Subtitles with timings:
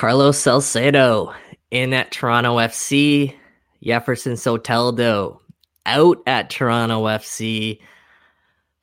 [0.00, 1.34] Carlos Salcedo
[1.70, 3.34] in at Toronto FC.
[3.84, 5.40] Jefferson Soteldo
[5.84, 7.80] out at Toronto FC.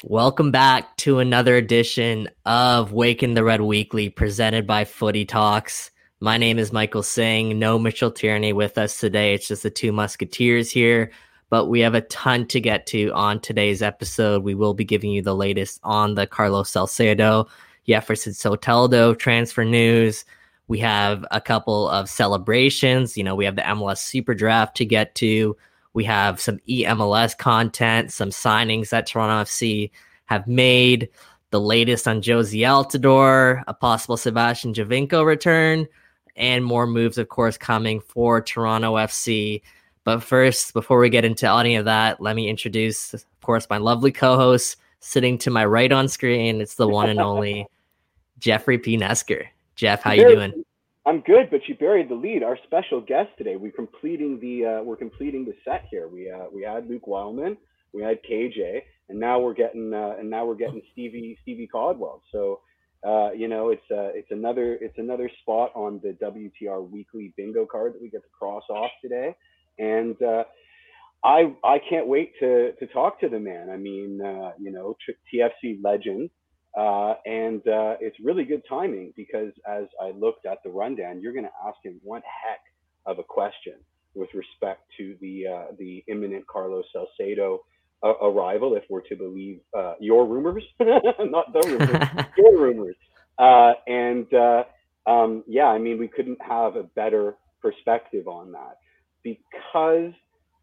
[0.03, 5.89] Welcome back to another edition of Waking the Red Weekly presented by Footy Talks.
[6.19, 7.57] My name is Michael Singh.
[7.57, 9.33] No Mitchell Tierney with us today.
[9.33, 11.09] It's just the two Musketeers here,
[11.49, 14.43] but we have a ton to get to on today's episode.
[14.43, 17.47] We will be giving you the latest on the Carlos Salcedo,
[17.87, 20.23] Jefferson Soteldo transfer news.
[20.67, 23.17] We have a couple of celebrations.
[23.17, 25.55] You know, we have the MLS Super Draft to get to.
[25.93, 29.91] We have some EMLS content, some signings that Toronto FC
[30.25, 31.09] have made.
[31.51, 35.87] The latest on Jozy Altidore, a possible Sebastian Giovinco return,
[36.35, 39.61] and more moves, of course, coming for Toronto FC.
[40.03, 43.77] But first, before we get into any of that, let me introduce, of course, my
[43.77, 46.59] lovely co-host sitting to my right on screen.
[46.59, 47.65] It's the one and only
[48.39, 48.97] Jeffrey P.
[48.97, 49.47] Nesker.
[49.77, 50.63] Jeff, how you doing?
[51.05, 52.43] I'm good, but you buried the lead.
[52.43, 53.55] Our special guest today.
[53.55, 56.07] We're completing the uh, we're completing the set here.
[56.07, 57.55] We uh, we had Luke Wildman,
[57.93, 62.23] we had KJ, and now we're getting uh, and now we're getting Stevie Stevie Caldwell.
[62.31, 62.59] So
[63.07, 67.65] uh, you know it's uh, it's another it's another spot on the WTR weekly bingo
[67.65, 69.35] card that we get to cross off today,
[69.77, 70.43] and uh,
[71.23, 73.69] I I can't wait to to talk to the man.
[73.69, 74.19] I mean
[74.59, 74.97] you know
[75.31, 76.31] TFC legend.
[76.77, 81.33] Uh, and uh, it's really good timing because as I looked at the rundown, you're
[81.33, 82.59] going to ask him one heck
[83.07, 83.73] of a question
[84.13, 87.61] with respect to the uh, the imminent Carlos Salcedo
[88.03, 92.95] uh, arrival, if we're to believe uh, your rumors, not the rumors, your rumors.
[93.39, 94.27] Uh, and
[95.07, 98.77] um, yeah, I mean, we couldn't have a better perspective on that
[99.23, 100.13] because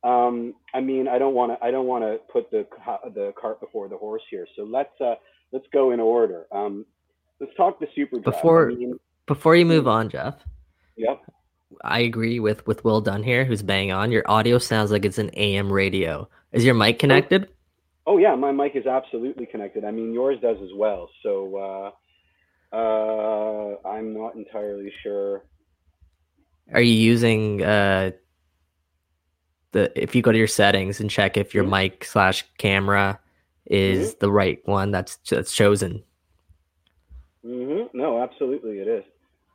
[0.04, 2.66] um, I mean, I don't want to I don't want to put the
[3.14, 4.46] the cart before the horse here.
[4.54, 4.94] So let's
[5.54, 6.46] let's go in order.
[6.52, 6.84] Um,
[7.40, 8.36] let's talk the super draft.
[8.36, 10.34] Before I mean, before you move on, Jeff.
[10.96, 11.22] Yep.
[11.82, 14.12] I agree with with Will Dunn here, who's bang on.
[14.12, 16.28] Your audio sounds like it's an AM radio.
[16.52, 17.48] Is your mic connected?
[18.06, 19.84] Oh, oh yeah, my mic is absolutely connected.
[19.84, 21.08] I mean, yours does as well.
[21.22, 21.92] So
[22.72, 25.44] uh, uh, I'm not entirely sure.
[26.72, 28.12] Are you using uh,
[29.72, 29.92] the?
[30.00, 31.72] If you go to your settings and check if your mm-hmm.
[31.72, 33.20] mic slash camera
[33.66, 34.18] is mm-hmm.
[34.20, 36.02] the right one that's that's chosen.
[37.44, 37.96] Mm-hmm.
[37.96, 39.04] No, absolutely, it is.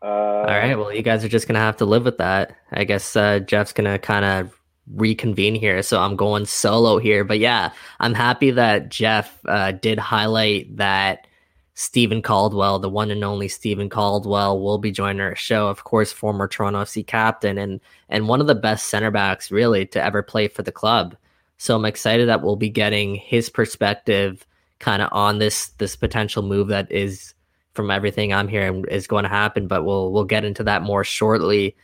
[0.01, 0.75] Uh, All right.
[0.75, 2.55] Well, you guys are just gonna have to live with that.
[2.71, 4.59] I guess uh, Jeff's gonna kind of
[4.95, 7.23] reconvene here, so I'm going solo here.
[7.23, 11.27] But yeah, I'm happy that Jeff uh, did highlight that
[11.73, 15.67] Steven Caldwell, the one and only Steven Caldwell, will be joining our show.
[15.67, 19.85] Of course, former Toronto FC captain and and one of the best center backs really
[19.87, 21.15] to ever play for the club.
[21.59, 24.47] So I'm excited that we'll be getting his perspective
[24.79, 27.33] kind of on this this potential move that is
[27.73, 31.03] from everything I'm hearing is going to happen, but we'll we'll get into that more
[31.03, 31.75] shortly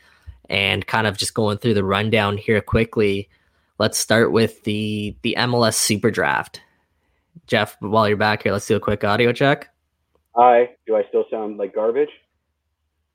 [0.48, 3.28] and kind of just going through the rundown here quickly.
[3.78, 6.62] Let's start with the the MLS Super Draft.
[7.46, 9.68] Jeff, while you're back here, let's do a quick audio check.
[10.34, 12.08] Hi, do I still sound like garbage?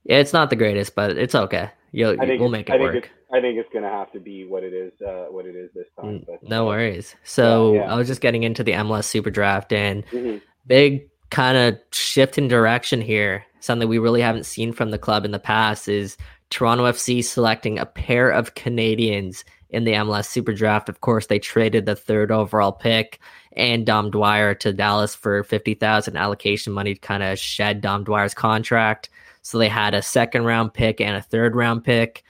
[0.04, 1.72] Yeah, it's not the greatest, but it's okay.
[1.92, 3.10] You'll, we'll make it I work.
[3.34, 4.94] I think it's going to have to be what it is.
[5.02, 6.20] Uh, what it is this time.
[6.20, 7.16] Mm, but, no uh, worries.
[7.24, 7.94] So yeah, yeah.
[7.94, 10.38] I was just getting into the MLS Super Draft and mm-hmm.
[10.66, 13.46] big kind of shift in direction here.
[13.60, 16.18] Something we really haven't seen from the club in the past is
[16.50, 20.90] Toronto FC selecting a pair of Canadians in the MLS Super Draft.
[20.90, 23.20] Of course, they traded the third overall pick
[23.54, 28.34] and Dom Dwyer to Dallas for 50,000 allocation money to kind of shed Dom Dwyer's
[28.34, 29.10] contract.
[29.42, 32.24] So they had a second round pick and a third round pick.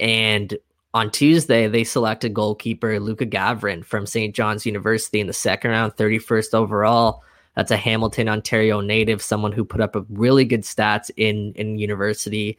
[0.00, 0.56] And
[0.94, 4.34] on Tuesday, they selected goalkeeper Luka Gavran from St.
[4.34, 7.22] John's University in the second round, 31st overall.
[7.56, 11.78] That's a Hamilton, Ontario native, someone who put up a really good stats in in
[11.78, 12.56] university,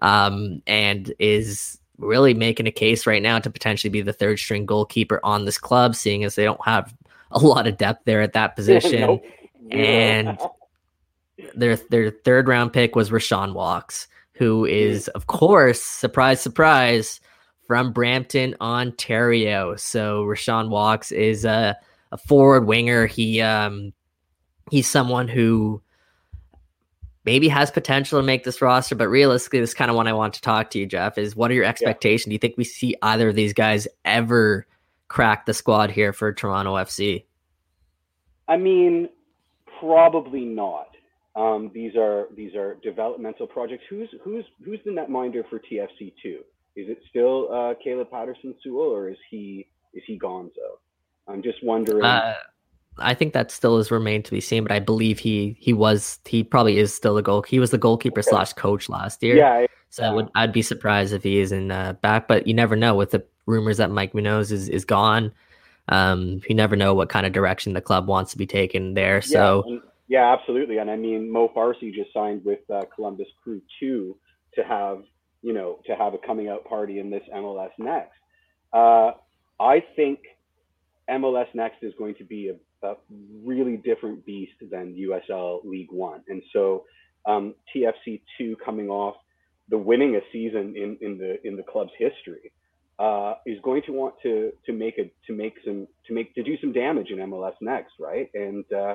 [0.00, 4.66] um, and is really making a case right now to potentially be the third string
[4.66, 6.94] goalkeeper on this club, seeing as they don't have
[7.30, 9.00] a lot of depth there at that position.
[9.00, 9.24] nope.
[9.70, 10.38] And
[11.54, 17.20] their their third round pick was Reshaun Walkes who is, of course, surprise, surprise,
[17.66, 19.76] from Brampton, Ontario.
[19.76, 21.76] So Reshaun Walkes is a,
[22.10, 23.06] a forward winger.
[23.06, 23.92] He um,
[24.70, 25.80] he's someone who
[27.24, 30.34] maybe has potential to make this roster, but realistically, this kind of one I want
[30.34, 31.18] to talk to you, Jeff.
[31.18, 32.26] Is what are your expectations?
[32.26, 32.30] Yeah.
[32.30, 34.66] Do you think we see either of these guys ever
[35.08, 37.24] crack the squad here for Toronto FC?
[38.48, 39.08] I mean,
[39.78, 40.91] probably not.
[41.34, 43.84] Um, these are these are developmental projects.
[43.88, 46.40] Who's who's who's the netminder for TFC two?
[46.76, 50.78] Is it still uh, Caleb Patterson Sewell or is he is he Gonzo?
[51.28, 52.04] I'm just wondering.
[52.04, 52.34] Uh,
[52.98, 56.18] I think that still is remained to be seen, but I believe he he was
[56.26, 57.42] he probably is still the goal.
[57.42, 58.28] He was the goalkeeper okay.
[58.28, 59.36] slash coach last year.
[59.36, 59.66] Yeah.
[59.88, 60.10] So yeah.
[60.10, 63.10] I would I'd be surprised if he isn't uh, back, but you never know with
[63.10, 65.32] the rumors that Mike Munoz is is gone.
[65.88, 69.20] Um, you never know what kind of direction the club wants to be taken there.
[69.20, 69.82] So yeah, and,
[70.12, 70.78] yeah absolutely.
[70.78, 74.16] And I mean, Mo Farsi just signed with uh, Columbus Crew two
[74.54, 75.02] to have
[75.42, 78.18] you know to have a coming out party in this MLS next.
[78.74, 79.12] Uh,
[79.58, 80.20] I think
[81.10, 82.96] MLS next is going to be a, a
[83.42, 86.84] really different beast than USL League One, and so
[87.26, 89.16] um, TFC two coming off
[89.70, 92.52] the winningest season in, in the in the club's history
[92.98, 96.42] uh, is going to want to to make a to make some to make to
[96.42, 98.30] do some damage in MLS next, right?
[98.34, 98.94] And uh,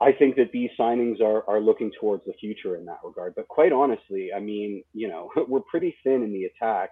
[0.00, 3.34] I think that these signings are are looking towards the future in that regard.
[3.34, 6.90] But quite honestly, I mean, you know, we're pretty thin in the attack.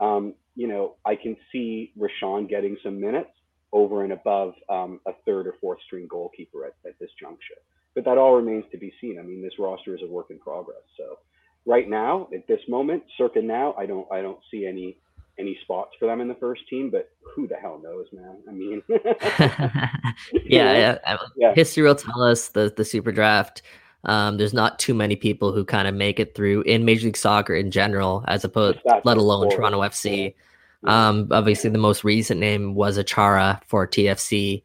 [0.00, 3.30] Um, you know, I can see Reshaun getting some minutes
[3.72, 7.60] over and above um, a third or fourth string goalkeeper at, at this juncture.
[7.94, 9.18] But that all remains to be seen.
[9.18, 10.82] I mean, this roster is a work in progress.
[10.96, 11.18] So
[11.66, 14.98] right now, at this moment, circa now, I don't I don't see any
[15.38, 18.36] any spots for them in the first team, but who the hell knows, man?
[18.48, 18.82] I mean,
[20.44, 23.62] yeah, yeah, yeah, history will tell us the the super draft.
[24.04, 27.16] Um, there's not too many people who kind of make it through in Major League
[27.16, 30.34] Soccer in general, as opposed, let alone Toronto FC.
[30.84, 34.62] Um, obviously, the most recent name was Achara for TFC,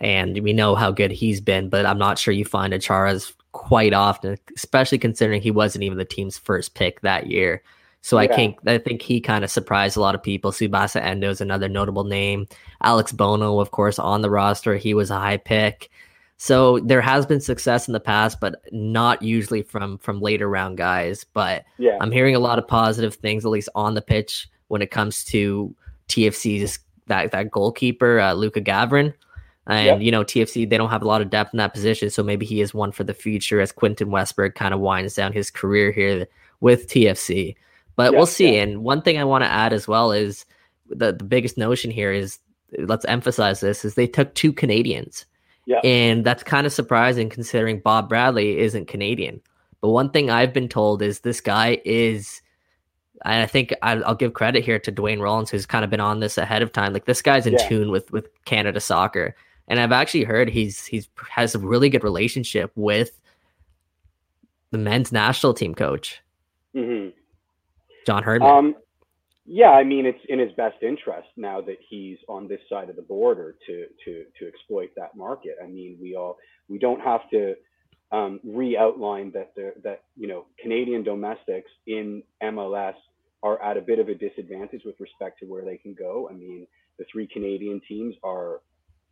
[0.00, 1.68] and we know how good he's been.
[1.68, 6.04] But I'm not sure you find Achara's quite often, especially considering he wasn't even the
[6.04, 7.62] team's first pick that year.
[8.06, 8.30] So yeah.
[8.30, 10.52] I think I think he kind of surprised a lot of people.
[10.52, 12.46] Tsubasa Endo is another notable name.
[12.80, 14.76] Alex Bono, of course, on the roster.
[14.76, 15.90] He was a high pick.
[16.36, 20.78] So there has been success in the past, but not usually from from later round
[20.78, 21.24] guys.
[21.24, 21.98] But yeah.
[22.00, 25.24] I'm hearing a lot of positive things, at least on the pitch, when it comes
[25.24, 25.74] to
[26.08, 29.14] TFC's that that goalkeeper, uh, Luka Gavran.
[29.66, 30.00] And yep.
[30.00, 32.46] you know, TFC they don't have a lot of depth in that position, so maybe
[32.46, 35.90] he is one for the future as Quentin Westberg kind of winds down his career
[35.90, 36.28] here
[36.60, 37.56] with TFC.
[37.96, 38.54] But yeah, we'll see.
[38.54, 38.62] Yeah.
[38.62, 40.44] And one thing I want to add as well is
[40.88, 42.38] the, the biggest notion here is
[42.78, 45.24] let's emphasize this is they took two Canadians.
[45.66, 45.80] Yeah.
[45.82, 49.40] And that's kind of surprising considering Bob Bradley isn't Canadian.
[49.80, 52.40] But one thing I've been told is this guy is
[53.24, 56.20] and I think I'll give credit here to Duane Rollins, who's kind of been on
[56.20, 56.92] this ahead of time.
[56.92, 57.68] Like this guy's in yeah.
[57.68, 59.34] tune with with Canada soccer,
[59.68, 63.18] and I've actually heard he's he's has a really good relationship with
[64.70, 66.20] the men's national team coach.
[66.74, 67.10] Mm-hmm.
[68.06, 68.50] John Herdman.
[68.50, 68.74] Um,
[69.44, 72.96] yeah, I mean it's in his best interest now that he's on this side of
[72.96, 75.56] the border to to to exploit that market.
[75.62, 76.36] I mean, we all
[76.68, 77.54] we don't have to
[78.12, 82.94] um, re-outline that the, that you know Canadian domestics in MLS
[83.42, 86.28] are at a bit of a disadvantage with respect to where they can go.
[86.28, 86.66] I mean,
[86.98, 88.60] the three Canadian teams are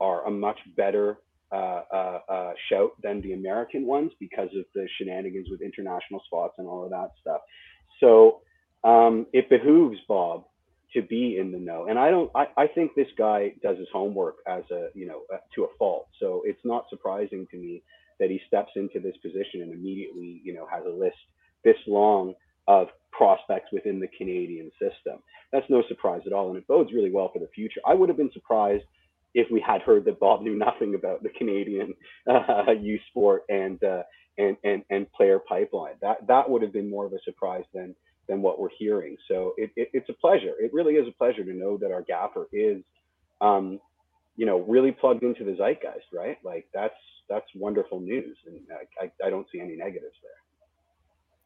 [0.00, 1.19] are a much better
[1.52, 6.55] uh, uh, uh, shout than the American ones because of the shenanigans with international spots
[6.58, 7.41] and all of that stuff.
[8.01, 8.41] So
[8.84, 10.44] um, it behooves Bob
[10.94, 11.86] to be in the know.
[11.88, 15.22] And I don't, I, I think this guy does his homework as a, you know,
[15.32, 16.08] uh, to a fault.
[16.20, 17.82] So it's not surprising to me
[18.20, 21.17] that he steps into this position and immediately, you know, has a list
[21.64, 22.34] this long
[22.69, 25.19] of prospects within the Canadian system.
[25.53, 26.48] That's no surprise at all.
[26.48, 27.81] And it bodes really well for the future.
[27.86, 28.84] I would have been surprised
[29.34, 31.94] if we had heard that Bob knew nothing about the Canadian
[32.31, 34.03] uh, youth sport and, uh,
[34.38, 35.94] and, and, and player pipeline.
[36.03, 37.96] That, that would have been more of a surprise than,
[38.28, 39.16] than what we're hearing.
[39.28, 40.54] So it, it, it's a pleasure.
[40.58, 42.82] It really is a pleasure to know that our gaffer is,
[43.40, 43.81] um,
[44.36, 46.38] you know, really plugged into the zeitgeist, right?
[46.44, 46.94] Like that's
[47.28, 50.31] that's wonderful news, and I, I, I don't see any negatives there.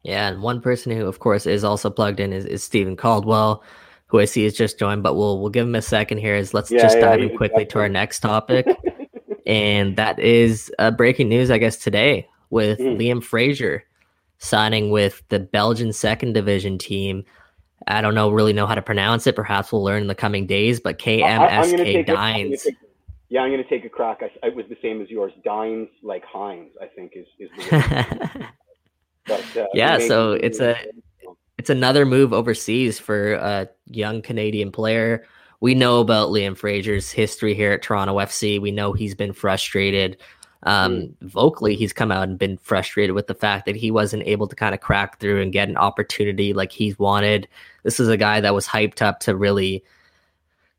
[0.03, 3.63] Yeah, and one person who, of course, is also plugged in is, is Steven Caldwell,
[4.07, 5.03] who I see has just joined.
[5.03, 6.35] But we'll we'll give him a second here.
[6.35, 8.67] Is let's yeah, just yeah, dive in quickly to our next topic,
[9.47, 12.97] and that is uh, breaking news, I guess, today with mm.
[12.97, 13.85] Liam Fraser
[14.39, 17.25] signing with the Belgian second division team.
[17.87, 19.37] I don't know really know how to pronounce it.
[19.37, 20.81] Perhaps we'll learn in the coming days.
[20.81, 22.67] But KMSK Deinze.
[23.31, 24.23] Yeah, I'm going to take a crack.
[24.23, 25.33] I, it was the same as yours.
[25.45, 27.51] Dines like Heinz, I think is is.
[27.57, 28.47] The
[29.27, 30.77] but, uh, yeah, so it's a
[31.59, 35.27] it's another move overseas for a young Canadian player.
[35.61, 38.61] We know about Liam Fraser's history here at Toronto FC.
[38.61, 40.17] We know he's been frustrated
[40.65, 41.15] Um, mm.
[41.23, 44.57] Vocally, he's come out and been frustrated with the fact that he wasn't able to
[44.57, 47.49] kind of crack through and get an opportunity like he's wanted.
[47.85, 49.85] This is a guy that was hyped up to really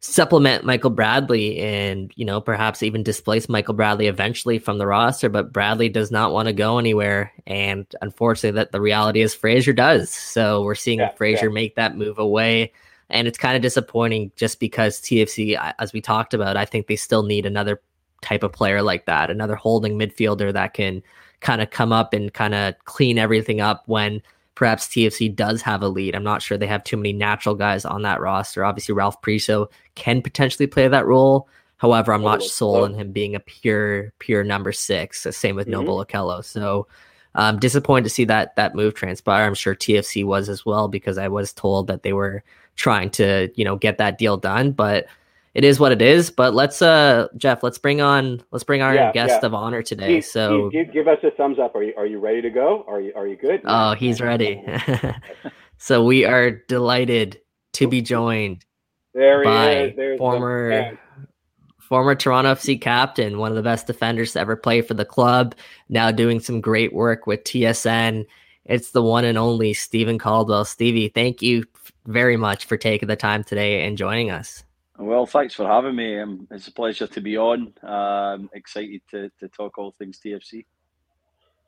[0.01, 5.27] supplement Michael Bradley and, you know, perhaps even displace Michael Bradley eventually from the roster,
[5.27, 7.33] but Bradley does not want to go anywhere.
[7.45, 10.09] And unfortunately that the reality is Fraser does.
[10.09, 11.53] So we're seeing yeah, Fraser yeah.
[11.53, 12.71] make that move away.
[13.09, 16.95] And it's kind of disappointing just because TFC, as we talked about, I think they
[16.95, 17.81] still need another
[18.21, 21.01] type of player like that, another holding midfielder that can
[21.41, 24.21] kind of come up and kind of clean everything up when
[24.55, 26.15] perhaps TFC does have a lead.
[26.15, 28.65] I'm not sure they have too many natural guys on that roster.
[28.65, 31.47] Obviously, Ralph Priso can potentially play that role.
[31.77, 35.25] However, I'm not sold on him being a pure pure number six.
[35.31, 35.85] Same with mm-hmm.
[35.85, 36.43] Noble Okello.
[36.43, 36.87] So
[37.35, 39.45] I'm um, disappointed to see that that move transpire.
[39.45, 42.43] I'm sure TFC was as well because I was told that they were
[42.75, 44.73] trying to you know get that deal done.
[44.73, 45.05] But
[45.53, 46.29] it is what it is.
[46.29, 49.47] But let's uh Jeff, let's bring on let's bring our yeah, guest yeah.
[49.47, 50.21] of honor today.
[50.21, 51.75] so give, give, us a thumbs up.
[51.75, 52.85] Are you are you ready to go?
[52.87, 53.61] Are you are you good?
[53.65, 54.63] Oh, he's ready.
[55.77, 57.39] so we are delighted
[57.73, 58.65] to be joined
[59.13, 60.97] there by former
[61.79, 65.55] former Toronto FC captain, one of the best defenders to ever play for the club,
[65.89, 68.25] now doing some great work with TSN.
[68.65, 70.65] It's the one and only Steven Caldwell.
[70.65, 71.65] Stevie, thank you
[72.05, 74.63] very much for taking the time today and joining us.
[74.99, 76.19] Well, thanks for having me.
[76.19, 77.73] Um, it's a pleasure to be on.
[77.83, 80.65] Um, excited to, to talk all things TFC.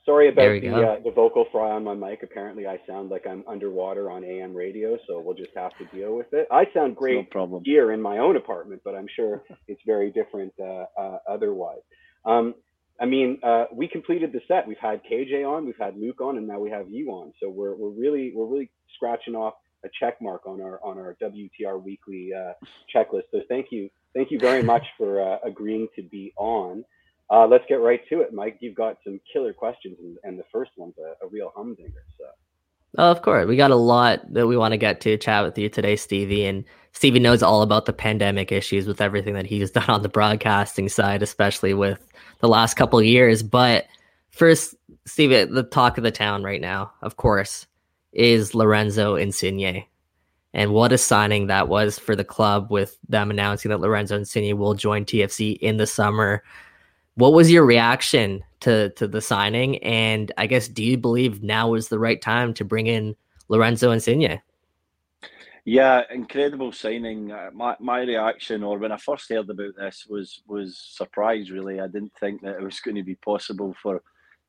[0.05, 2.23] Sorry about the, uh, the vocal fry on my mic.
[2.23, 6.17] Apparently, I sound like I'm underwater on AM radio, so we'll just have to deal
[6.17, 6.47] with it.
[6.51, 7.63] I sound great no problem.
[7.63, 11.81] here in my own apartment, but I'm sure it's very different uh, uh, otherwise.
[12.25, 12.55] Um,
[12.99, 14.67] I mean, uh, we completed the set.
[14.67, 17.31] We've had KJ on, we've had Luke on, and now we have you on.
[17.41, 21.15] So we're, we're really we're really scratching off a check mark on our on our
[21.21, 22.53] WTR weekly uh,
[22.93, 23.23] checklist.
[23.31, 26.83] So thank you, thank you very much for uh, agreeing to be on.
[27.29, 28.57] Uh, let's get right to it, Mike.
[28.59, 32.03] You've got some killer questions, and, and the first one's a, a real humdinger.
[32.17, 32.25] So.
[32.97, 35.57] Oh, of course, we got a lot that we want to get to chat with
[35.57, 36.45] you today, Stevie.
[36.45, 40.09] And Stevie knows all about the pandemic issues with everything that he's done on the
[40.09, 42.05] broadcasting side, especially with
[42.39, 43.43] the last couple of years.
[43.43, 43.85] But
[44.31, 47.65] first, Stevie, the talk of the town right now, of course,
[48.11, 49.85] is Lorenzo Insigne.
[50.53, 54.57] And what a signing that was for the club with them announcing that Lorenzo Insigne
[54.57, 56.43] will join TFC in the summer.
[57.15, 59.77] What was your reaction to, to the signing?
[59.77, 63.15] And I guess, do you believe now is the right time to bring in
[63.47, 64.41] Lorenzo Insigne?
[65.63, 67.31] Yeah, incredible signing.
[67.31, 71.51] Uh, my my reaction, or when I first heard about this, was was surprise.
[71.51, 74.01] Really, I didn't think that it was going to be possible for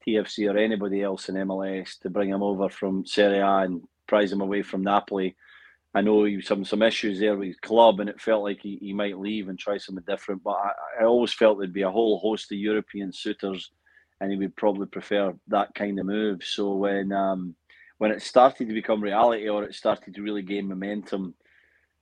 [0.07, 4.33] TFC or anybody else in MLS to bring him over from Serie A and prize
[4.33, 5.37] him away from Napoli.
[5.95, 8.79] I know he some some issues there with his club, and it felt like he,
[8.81, 10.43] he might leave and try something different.
[10.43, 13.71] But I, I always felt there'd be a whole host of European suitors,
[14.21, 16.43] and he would probably prefer that kind of move.
[16.45, 17.55] So when um,
[17.99, 21.35] when it started to become reality, or it started to really gain momentum,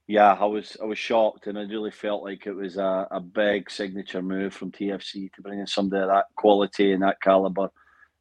[0.07, 3.19] yeah, I was I was shocked, and I really felt like it was a, a
[3.19, 7.69] big signature move from TFC to bring in somebody of that quality and that caliber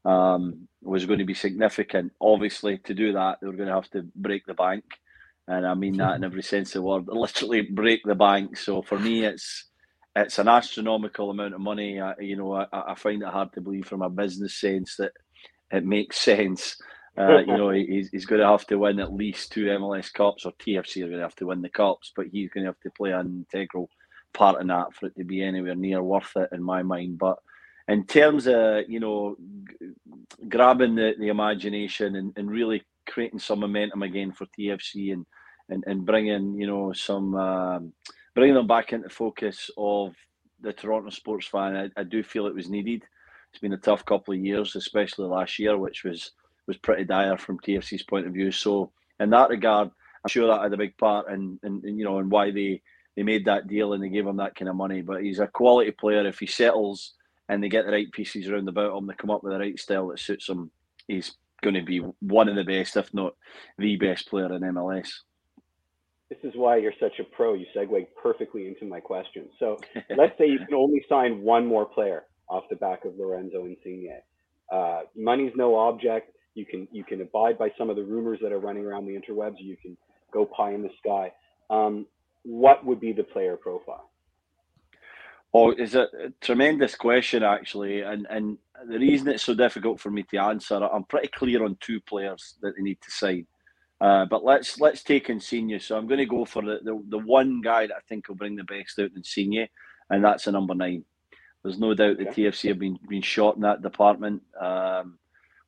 [0.05, 2.13] um, was going to be significant.
[2.21, 4.85] Obviously, to do that, they were going to have to break the bank,
[5.49, 7.05] and I mean that in every sense of the word.
[7.09, 8.57] Literally break the bank.
[8.57, 9.71] So for me, it's
[10.17, 12.01] it's an astronomical amount of money.
[12.01, 15.13] I, you know, I, I find it hard to believe from a business sense that
[15.71, 16.77] it makes sense.
[17.19, 20.45] Uh, you know, he's, he's going to have to win at least two MLS Cups,
[20.47, 22.81] or TFC are going to have to win the Cups, but he's going to have
[22.81, 23.89] to play an integral
[24.33, 27.19] part in that for it to be anywhere near worth it in my mind.
[27.19, 27.39] But
[27.91, 29.37] in terms of you know
[29.69, 29.89] g-
[30.49, 35.27] grabbing the, the imagination and, and really creating some momentum again for TFC and
[35.69, 37.93] and, and bringing you know some um,
[38.35, 40.15] bringing them back into focus of
[40.63, 43.03] the Toronto sports fan, I, I do feel it was needed.
[43.51, 46.33] It's been a tough couple of years, especially last year, which was
[46.67, 48.53] was pretty dire from TFC's point of view.
[48.53, 52.19] So in that regard, I'm sure that had a big part in, in, you know
[52.19, 52.83] and why they
[53.17, 55.03] they made that deal and they gave him that kind of money.
[55.03, 56.27] But he's a quality player.
[56.27, 57.15] If he settles
[57.51, 59.79] and they get the right pieces around about him, they come up with the right
[59.79, 60.71] style that suits him,
[61.09, 63.35] he's going to be one of the best, if not
[63.77, 65.11] the best player in MLS.
[66.29, 67.55] This is why you're such a pro.
[67.55, 69.49] You segue perfectly into my question.
[69.59, 69.79] So
[70.17, 74.21] let's say you can only sign one more player off the back of Lorenzo Insigne.
[74.73, 76.31] Uh, money's no object.
[76.55, 79.19] You can you can abide by some of the rumors that are running around the
[79.19, 79.57] interwebs.
[79.59, 79.97] You can
[80.33, 81.33] go pie in the sky.
[81.69, 82.07] Um,
[82.43, 84.11] what would be the player profile?
[85.53, 86.09] Oh, it's a
[86.41, 88.03] tremendous question, actually.
[88.03, 91.77] And, and the reason it's so difficult for me to answer, I'm pretty clear on
[91.81, 93.47] two players that they need to sign.
[94.01, 95.79] Uh, but let's let's take Insigne.
[95.79, 98.37] So I'm going to go for the, the, the one guy that I think will
[98.37, 99.69] bring the best out in Insigne,
[100.09, 101.05] and that's a number nine.
[101.63, 104.43] There's no doubt that TFC have been been short in that department.
[104.59, 105.19] Um,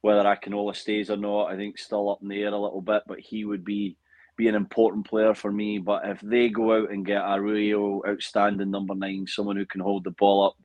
[0.00, 3.02] whether Akinola stays or not, I think still up in the air a little bit.
[3.06, 3.98] But he would be
[4.36, 5.78] be an important player for me.
[5.78, 9.80] But if they go out and get a real outstanding number nine, someone who can
[9.80, 10.56] hold the ball up,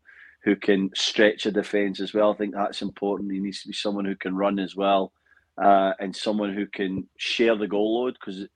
[0.44, 3.32] who can stretch a defence as well, I think that's important.
[3.32, 5.12] He needs to be someone who can run as well,
[5.62, 8.14] uh, and someone who can share the goal load.
[8.20, 8.48] Because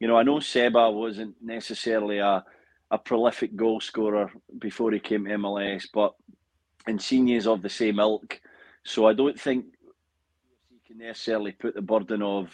[0.00, 2.44] you know, I know Seba wasn't necessarily a
[2.90, 6.14] a prolific goal scorer before he came to MLS, but
[6.86, 8.40] Insigne is of the same ilk.
[8.84, 9.66] So I don't think
[10.70, 12.50] he can necessarily put the burden of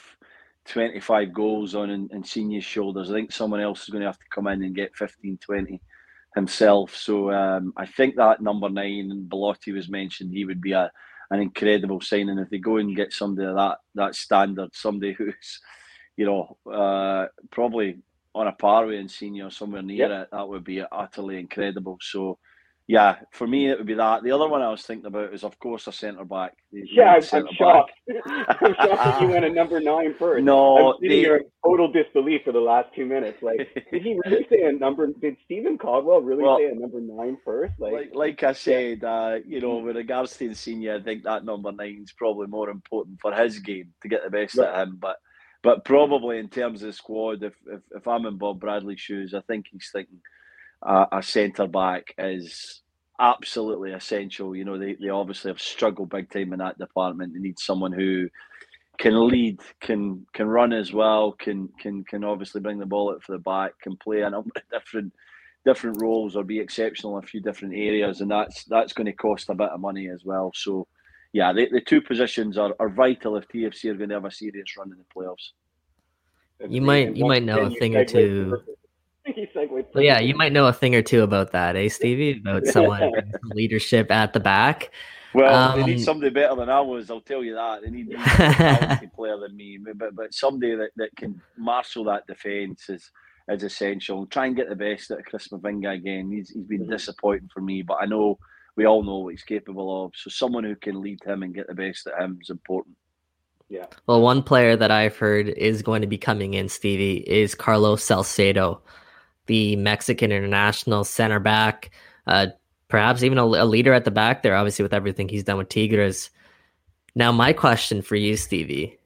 [0.67, 3.11] 25 goals on Insigne's shoulders.
[3.11, 5.81] I think someone else is going to have to come in and get 15, 20
[6.35, 6.97] himself.
[6.97, 10.91] So um, I think that number nine, and Belotti was mentioned, he would be a,
[11.31, 12.39] an incredible signing.
[12.39, 15.61] If they go and get somebody of that, that standard, somebody who's,
[16.17, 17.99] you know, uh, probably
[18.35, 20.23] on a par with Insigne or somewhere near yep.
[20.23, 21.99] it, that would be utterly incredible.
[22.01, 22.39] So,
[22.87, 24.23] yeah, for me it would be that.
[24.23, 26.53] The other one I was thinking about is, of course, a centre back.
[26.71, 27.93] Yeah, I'm, shocked.
[28.29, 30.45] I'm shocked that you went a number nine first.
[30.45, 33.43] No, I'm sitting here in total disbelief for the last two minutes.
[33.43, 33.57] Like,
[33.91, 35.07] did he really say a number?
[35.07, 37.73] Did Steven Caldwell really well, say a number nine first?
[37.79, 39.09] Like, like, like I said, yeah.
[39.09, 42.69] uh, you know, with regards to Insigne, I think that number nine is probably more
[42.69, 44.69] important for his game to get the best right.
[44.69, 44.99] at him.
[45.01, 45.17] But
[45.63, 49.33] but probably in terms of the squad, if, if, if I'm in Bob Bradley's shoes,
[49.33, 50.21] I think he's thinking
[50.85, 52.83] uh, a centre back is
[53.19, 54.55] absolutely essential.
[54.55, 57.33] You know, they, they obviously have struggled big time in that department.
[57.33, 58.29] They need someone who
[58.99, 63.23] can lead, can can run as well, can can can obviously bring the ball out
[63.23, 65.13] for the back, can play a number of different
[65.65, 69.13] different roles or be exceptional in a few different areas, and that's that's going to
[69.13, 70.53] cost a bit of money as well.
[70.55, 70.87] So
[71.33, 74.31] yeah, the, the two positions are, are vital if TFC are going to have a
[74.31, 75.51] serious run in the playoffs.
[76.69, 78.63] You might you might know a thing or two.
[79.95, 82.41] Well, yeah, you might know a thing or two about that, eh, Stevie?
[82.41, 83.11] About someone
[83.45, 84.91] leadership at the back.
[85.33, 87.11] Well, um, they need um, somebody better than I was.
[87.11, 87.83] I'll tell you that.
[87.83, 92.89] They need a player than me, but but somebody that, that can marshal that defence
[92.89, 93.11] is
[93.49, 94.27] is essential.
[94.27, 96.31] Try and get the best out of Chris Mavinga again.
[96.31, 96.91] He's he's been mm-hmm.
[96.91, 98.39] disappointing for me, but I know
[98.77, 100.13] we all know what he's capable of.
[100.15, 102.97] So someone who can lead him and get the best at him is important.
[103.69, 103.87] Yeah.
[104.07, 108.05] Well, one player that I've heard is going to be coming in, Stevie, is Carlos
[108.05, 108.83] Salcedo,
[109.47, 111.91] the Mexican international center back,
[112.27, 112.49] uh,
[112.89, 115.69] perhaps even a, a, leader at the back there, obviously, with everything he's done with
[115.69, 116.31] Tigres.
[117.15, 118.99] Now, my question for you, Stevie,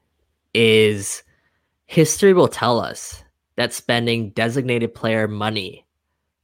[0.54, 1.22] is
[1.86, 3.22] history will tell us
[3.56, 5.84] that spending designated player money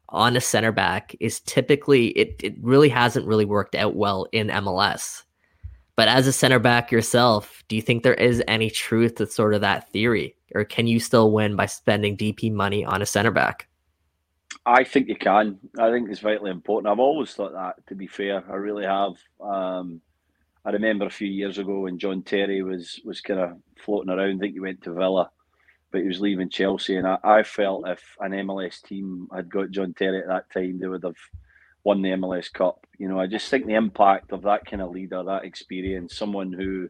[0.08, 4.48] on a center back is typically it, it really hasn't really worked out well in
[4.48, 5.22] MLS.
[5.96, 9.54] But as a center back yourself, do you think there is any truth to sort
[9.54, 10.34] of that theory?
[10.54, 13.68] Or can you still win by spending DP money on a center back?
[14.66, 15.58] I think you can.
[15.78, 16.90] I think it's vitally important.
[16.90, 18.42] I've always thought that, to be fair.
[18.50, 19.14] I really have.
[19.40, 20.00] Um,
[20.64, 24.36] I remember a few years ago when John Terry was was kind of floating around.
[24.36, 25.30] I think he went to Villa
[25.94, 29.70] but he was leaving Chelsea, and I, I, felt if an MLS team had got
[29.70, 31.14] John Terry at that time, they would have
[31.84, 32.84] won the MLS Cup.
[32.98, 36.52] You know, I just think the impact of that kind of leader, that experience, someone
[36.52, 36.88] who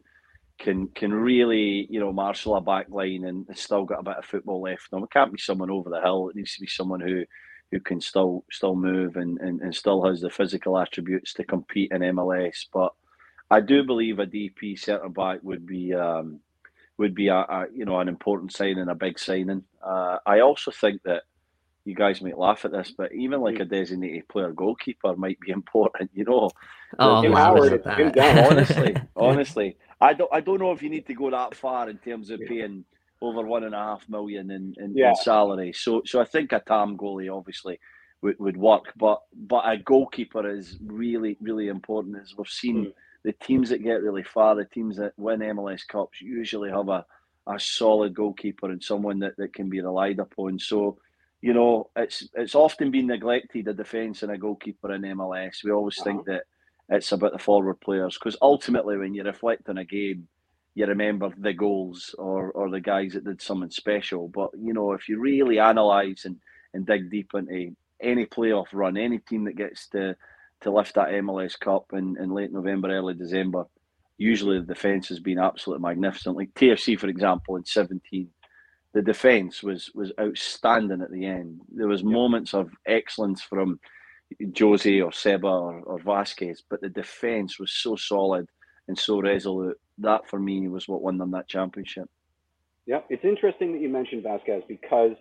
[0.57, 4.25] can can really, you know, marshal a back line and still got a bit of
[4.25, 5.03] football left in.
[5.03, 6.29] It can't be someone over the hill.
[6.29, 7.25] It needs to be someone who
[7.71, 11.91] who can still still move and, and, and still has the physical attributes to compete
[11.91, 12.65] in MLS.
[12.73, 12.93] But
[13.49, 16.39] I do believe a DP centre back would be um,
[16.97, 19.63] would be a, a, you know an important signing, a big signing.
[19.83, 21.23] Uh, I also think that
[21.85, 25.51] you guys might laugh at this, but even like a designated player goalkeeper might be
[25.59, 26.09] important.
[26.13, 26.49] You know,
[26.99, 31.29] oh, Tim Howard, honestly, honestly, I don't I don't know if you need to go
[31.29, 32.85] that far in terms of paying
[33.21, 35.09] over one and a half million in, in, yeah.
[35.09, 35.73] in salary.
[35.73, 37.79] So so I think a TAM goalie obviously
[38.21, 42.85] would, would work, but but a goalkeeper is really really important as we've seen.
[42.85, 42.93] Mm
[43.25, 47.03] the teams that get really far, the teams that win MLS Cups, usually have a,
[47.47, 50.59] a solid goalkeeper and someone that, that can be relied upon.
[50.59, 50.99] So,
[51.41, 55.63] you know, it's it's often been neglected a defence and a goalkeeper in MLS.
[55.63, 56.03] We always uh-huh.
[56.03, 56.43] think that
[56.89, 60.27] it's about the forward players because ultimately, when you reflect on a game,
[60.75, 64.27] you remember the goals or, or the guys that did something special.
[64.27, 66.35] But you know, if you really analyse and,
[66.73, 70.15] and dig deep into any playoff run, any team that gets to
[70.61, 73.65] to lift that MLS Cup in, in late November, early December.
[74.17, 76.37] Usually the defence has been absolutely magnificent.
[76.37, 78.29] Like TFC, for example, in 17,
[78.93, 81.61] the defence was was outstanding at the end.
[81.73, 83.79] There was moments of excellence from
[84.57, 88.47] Jose or Seba or, or Vasquez, but the defence was so solid
[88.87, 89.79] and so resolute.
[89.97, 92.09] That for me was what won them that championship.
[92.85, 95.11] Yeah, it's interesting that you mentioned Vasquez because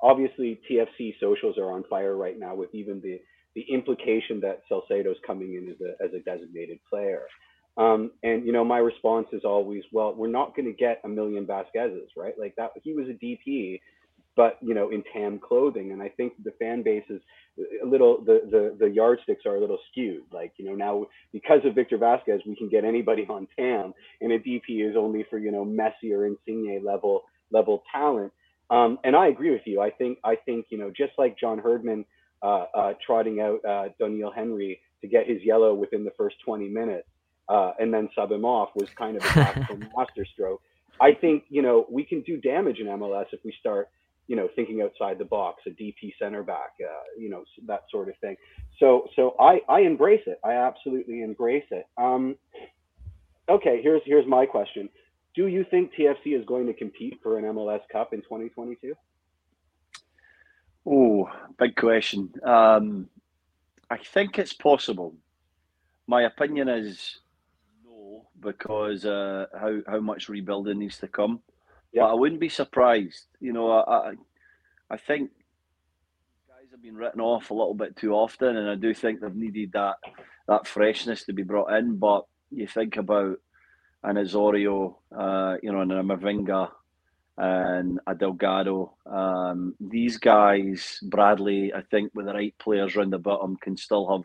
[0.00, 3.20] obviously TFC socials are on fire right now with even the
[3.54, 7.22] the implication that Salcedo's coming in as a, as a designated player.
[7.76, 11.08] Um, and you know, my response is always, well, we're not going to get a
[11.08, 12.34] million Vasquez's, right?
[12.38, 13.80] Like that, he was a DP,
[14.36, 17.20] but you know, in TAM clothing, and I think the fan base is
[17.82, 20.24] a little, the the the yardsticks are a little skewed.
[20.32, 24.32] Like you know, now because of Victor Vasquez, we can get anybody on TAM, and
[24.32, 28.32] a DP is only for you know Messi or Insigne level level talent.
[28.70, 29.80] Um, and I agree with you.
[29.80, 32.04] I think I think you know, just like John Herdman
[32.42, 36.68] uh, uh, trotting out uh, Doneil Henry to get his yellow within the first 20
[36.68, 37.08] minutes
[37.48, 40.60] uh, and then sub him off was kind of a tactical masterstroke.
[41.00, 43.88] I think you know we can do damage in MLS if we start
[44.32, 48.08] you know thinking outside the box, a DP center back, uh, you know that sort
[48.08, 48.34] of thing.
[48.80, 50.40] So so I I embrace it.
[50.42, 51.84] I absolutely embrace it.
[51.98, 52.36] Um,
[53.50, 54.88] okay, here's here's my question.
[55.36, 58.94] Do you think TFC is going to compete for an MLS Cup in 2022?
[60.86, 62.32] Oh, big question.
[62.42, 63.10] Um,
[63.90, 65.14] I think it's possible.
[66.06, 67.18] My opinion is
[67.84, 71.42] no, because uh, how how much rebuilding needs to come.
[71.92, 72.02] Yeah.
[72.02, 73.26] But I wouldn't be surprised.
[73.40, 74.12] You know, I I,
[74.90, 75.30] I think
[76.48, 79.34] guys have been written off a little bit too often, and I do think they've
[79.34, 79.96] needed that
[80.48, 81.96] that freshness to be brought in.
[81.96, 83.38] But you think about
[84.04, 86.70] an Osorio, uh, you know, and a Mavinga,
[87.36, 88.94] and a Delgado.
[89.06, 94.10] Um, these guys, Bradley, I think with the right players around the bottom, can still
[94.10, 94.24] have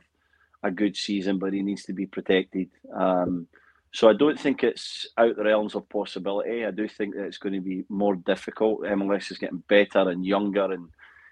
[0.64, 2.70] a good season, but he needs to be protected.
[2.96, 3.48] Um,
[3.92, 6.66] so I don't think it's out the realms of possibility.
[6.66, 8.82] I do think that it's going to be more difficult.
[8.82, 10.90] MLS is getting better and younger and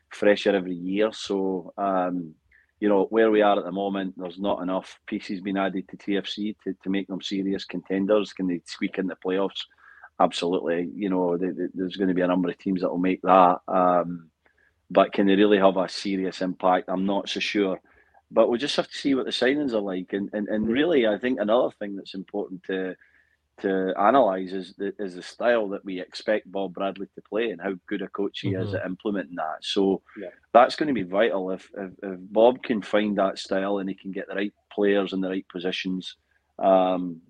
[0.09, 1.11] fresher every year.
[1.11, 2.33] So um,
[2.79, 5.97] you know where we are at the moment, there's not enough pieces being added to
[5.97, 8.33] TFC to, to make them serious contenders.
[8.33, 9.61] Can they squeak in the playoffs?
[10.19, 10.89] absolutely.
[10.95, 13.21] You know, they, they, there's going to be a number of teams that will make
[13.23, 13.59] that.
[13.67, 14.29] Um,
[14.89, 16.89] but can they really have a serious impact?
[16.89, 17.79] I'm not so sure.
[18.31, 20.13] But we'll just have to see what the signings are like.
[20.13, 22.95] And, and, and really, I think another thing that's important to
[23.61, 27.61] to analyse is the, is the style that we expect Bob Bradley to play and
[27.61, 28.67] how good a coach he mm-hmm.
[28.67, 29.57] is at implementing that.
[29.61, 30.29] So yeah.
[30.53, 31.51] that's going to be vital.
[31.51, 35.13] If, if, if Bob can find that style and he can get the right players
[35.13, 36.17] in the right positions,
[36.59, 37.21] um,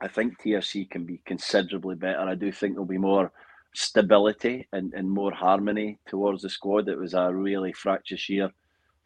[0.00, 2.20] I think TFC can be considerably better.
[2.20, 3.32] I do think there'll be more
[3.74, 6.88] stability and, and more harmony towards the squad.
[6.88, 8.52] It was a really fractious year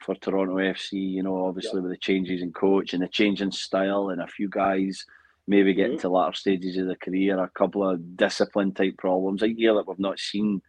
[0.02, 3.52] for Toronto FC, you know, obviously with the changes in coach and the change in
[3.52, 5.06] style and a few guys
[5.46, 6.00] maybe getting mm-hmm.
[6.00, 9.86] to latter stages of their career, a couple of discipline type problems, a year that
[9.88, 10.62] we've not seen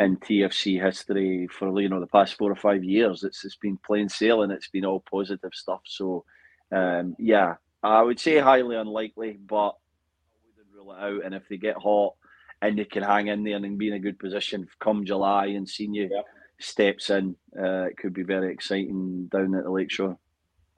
[0.00, 3.24] in TFC history for you know the past four or five years.
[3.24, 4.50] It's it's been plain sailing.
[4.50, 5.80] It's been all positive stuff.
[5.84, 6.24] So
[6.72, 11.24] um, yeah, I would say highly unlikely, but I wouldn't rule it out.
[11.24, 12.14] And if they get hot
[12.62, 15.68] and they can hang in there and be in a good position come July and
[15.68, 16.26] Senior yep.
[16.60, 20.18] Steps in, uh, it could be very exciting down at the Lakeshore.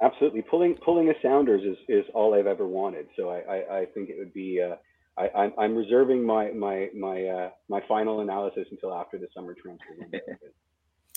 [0.02, 3.06] Absolutely, pulling pulling a Sounders is, is all I've ever wanted.
[3.16, 4.60] So I, I, I think it would be.
[4.62, 4.76] Uh,
[5.18, 9.54] I, I'm, I'm reserving my my my uh, my final analysis until after the summer
[9.54, 10.18] transfer window.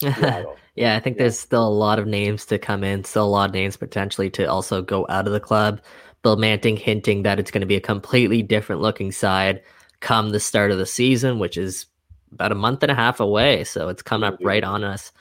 [0.75, 1.23] yeah, I think yeah.
[1.23, 4.29] there's still a lot of names to come in, still a lot of names potentially
[4.31, 5.81] to also go out of the club.
[6.23, 9.61] Bill Manning hinting that it's going to be a completely different looking side
[9.99, 11.85] come the start of the season, which is
[12.33, 13.63] about a month and a half away.
[13.63, 15.11] So it's coming up right on us.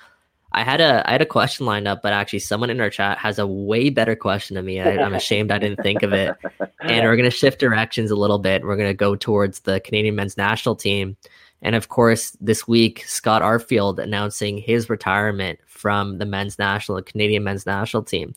[0.55, 3.19] I had a I had a question lined up, but actually someone in our chat
[3.19, 4.81] has a way better question than me.
[4.81, 6.37] I, am ashamed I didn't think of it.
[6.81, 8.63] And we're gonna shift directions a little bit.
[8.65, 11.17] We're gonna go towards the Canadian men's national team.
[11.63, 17.03] And of course, this week, Scott Arfield announcing his retirement from the men's national, the
[17.03, 18.35] Canadian men's national team.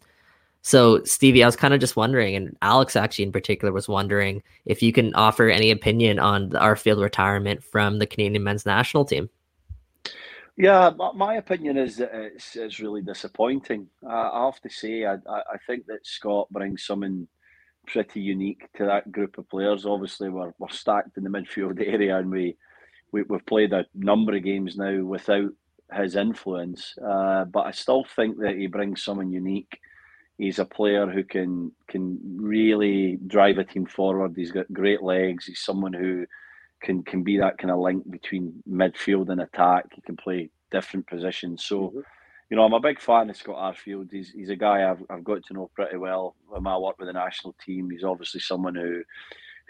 [0.66, 4.42] So, Stevie, I was kind of just wondering, and Alex actually in particular was wondering
[4.66, 9.06] if you can offer any opinion on the Arfield retirement from the Canadian men's national
[9.06, 9.30] team.
[10.58, 13.86] Yeah, my opinion is that it's, it's really disappointing.
[14.04, 17.28] Uh, I have to say, I, I think that Scott brings something
[17.86, 19.86] pretty unique to that group of players.
[19.86, 22.58] Obviously, we're, we're stacked in the midfield area and we
[23.12, 25.52] we, have played a number of games now without
[25.94, 29.80] his influence, uh, but I still think that he brings something unique.
[30.38, 34.34] He's a player who can can really drive a team forward.
[34.36, 35.46] He's got great legs.
[35.46, 36.26] He's someone who
[36.82, 39.86] can can be that kind of link between midfield and attack.
[39.94, 41.64] He can play different positions.
[41.64, 42.00] So, mm-hmm.
[42.50, 44.10] you know, I'm a big fan of Scott Arfield.
[44.12, 46.36] He's he's a guy I've I've got to know pretty well.
[46.50, 49.04] With my work with the national team, he's obviously someone who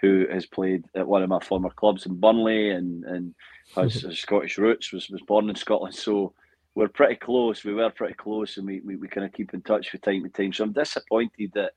[0.02, 3.34] who has played at one of my former clubs in Burnley and, and
[3.76, 5.96] has, has Scottish roots, was, was born in Scotland.
[5.96, 6.34] So
[6.76, 7.64] we're pretty close.
[7.64, 10.24] We were pretty close and we, we, we kind of keep in touch from time
[10.24, 10.52] to time.
[10.54, 11.72] So I'm disappointed that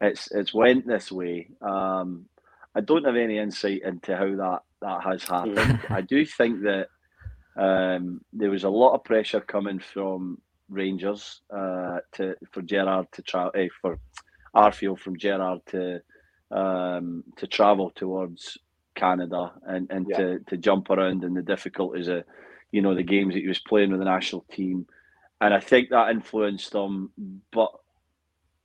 [0.00, 1.48] it's it's went this way.
[1.62, 2.26] Um,
[2.74, 5.80] I don't have any insight into how that, that has happened.
[5.88, 6.88] I do think that
[7.56, 13.22] um, there was a lot of pressure coming from Rangers uh, to for Gerrard to
[13.22, 14.00] travel eh, for
[14.56, 16.00] Arfield from Gerrard to
[16.50, 18.58] um, to travel towards
[18.96, 20.16] Canada and, and yeah.
[20.16, 22.24] to, to jump around and the difficulties of
[22.74, 24.86] you know the games that he was playing with the national team,
[25.40, 27.10] and I think that influenced him.
[27.52, 27.70] But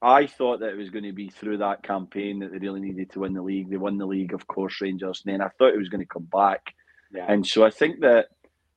[0.01, 3.11] I thought that it was going to be through that campaign that they really needed
[3.11, 3.69] to win the league.
[3.69, 6.07] They won the league, of course, Rangers, and then I thought it was going to
[6.07, 6.73] come back.
[7.13, 7.31] Yeah.
[7.31, 8.29] And so I think that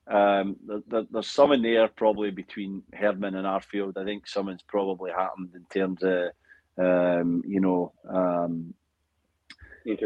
[0.07, 3.97] um, there, there's something there probably between Herdman and Arfield.
[3.97, 6.31] I think something's probably happened in terms of
[6.79, 8.75] um, you know um,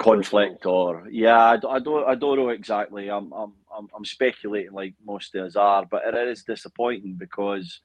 [0.01, 1.37] conflict or yeah.
[1.37, 3.09] I, I, don't I don't know exactly.
[3.09, 3.53] I'm I'm
[3.95, 7.81] I'm speculating like most of us are, but it is disappointing because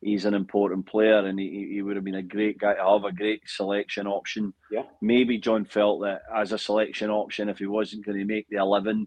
[0.00, 3.04] he's an important player and he, he would have been a great guy to have
[3.04, 4.54] a great selection option.
[4.70, 4.82] Yeah.
[5.02, 8.58] Maybe John felt that as a selection option, if he wasn't going to make the
[8.58, 9.06] eleven,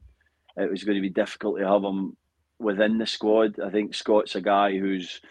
[0.58, 2.18] it was going to be difficult to have him
[2.60, 3.60] within the squad.
[3.60, 5.22] I think Scott's a guy who's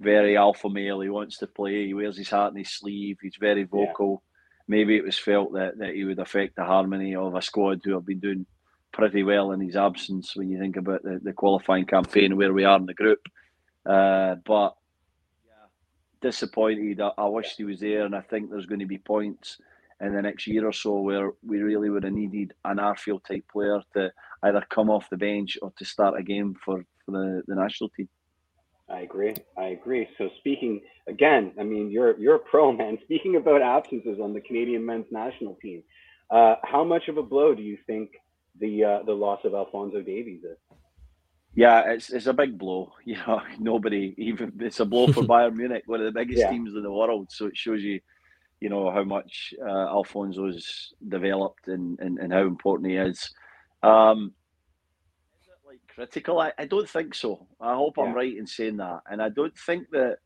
[0.00, 1.00] very alpha male.
[1.00, 1.86] He wants to play.
[1.86, 3.18] He wears his heart in his sleeve.
[3.22, 4.22] He's very vocal.
[4.22, 4.32] Yeah.
[4.68, 7.92] Maybe it was felt that, that he would affect the harmony of a squad who
[7.94, 8.46] have been doing
[8.92, 12.64] pretty well in his absence when you think about the, the qualifying campaign where we
[12.64, 13.20] are in the group.
[13.84, 14.74] Uh, but
[15.46, 15.68] yeah,
[16.20, 17.00] disappointed.
[17.00, 19.58] I, I wished he was there, and I think there's going to be points
[20.00, 23.44] in the next year or so where we really would have needed an Arfield type
[23.50, 24.10] player to
[24.42, 27.90] either come off the bench or to start a game for, for the, the national
[27.90, 28.08] team.
[28.88, 29.34] I agree.
[29.58, 30.08] I agree.
[30.16, 32.98] So speaking again, I mean, you're you're a pro man.
[33.04, 35.82] Speaking about absences on the Canadian men's national team,
[36.30, 38.10] uh, how much of a blow do you think
[38.60, 40.58] the uh, the loss of Alfonso Davies is?
[41.54, 42.92] Yeah, it's it's a big blow.
[43.04, 46.50] You know, nobody even it's a blow for Bayern Munich, one of the biggest yeah.
[46.50, 47.28] teams in the world.
[47.30, 48.00] So it shows you
[48.60, 53.30] you know how much uh, Alfonso's developed and, and, and how important he is.
[53.82, 54.45] Um, is it like
[55.96, 56.38] critical?
[56.38, 57.46] I, I don't think so.
[57.60, 58.04] I hope yeah.
[58.04, 60.18] I'm right in saying that, and I don't think that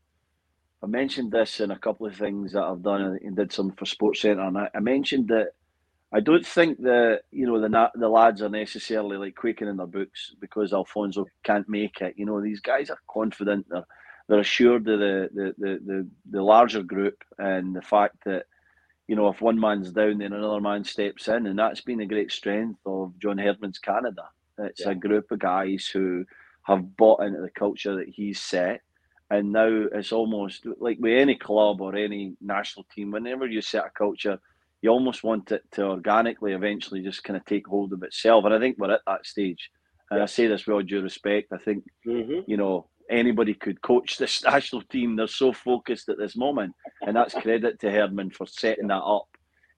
[0.83, 3.85] I mentioned this in a couple of things that I've done and did some for
[3.85, 5.53] Sports Centre, and I, I mentioned that
[6.13, 9.87] I don't think that you know the the lads are necessarily like quaking in their
[9.87, 12.13] boots because Alfonso can't make it.
[12.17, 13.65] You know these guys are confident.
[13.69, 13.87] They're
[14.31, 18.45] they're assured of the, the, the, the, the larger group and the fact that,
[19.07, 21.47] you know, if one man's down, then another man steps in.
[21.47, 24.23] And that's been a great strength of John Herdman's Canada.
[24.61, 24.91] It's yeah.
[24.91, 26.25] a group of guys who
[26.63, 28.81] have bought into the culture that he's set.
[29.29, 33.85] And now it's almost like with any club or any national team, whenever you set
[33.85, 34.39] a culture,
[34.81, 38.45] you almost want it to organically eventually just kind of take hold of itself.
[38.45, 39.69] And I think we're at that stage.
[40.09, 40.23] And yeah.
[40.23, 41.53] I say this with all due respect.
[41.53, 42.41] I think, mm-hmm.
[42.45, 45.15] you know, anybody could coach this national team.
[45.15, 49.27] They're so focused at this moment, and that's credit to Herdman for setting that up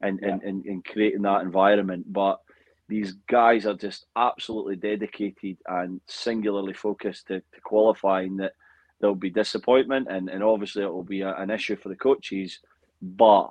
[0.02, 2.12] and, and, and, and creating that environment.
[2.12, 2.40] But
[2.88, 8.54] these guys are just absolutely dedicated and singularly focused to, to qualifying that
[9.00, 12.60] there'll be disappointment and, and obviously it will be a, an issue for the coaches
[13.02, 13.50] but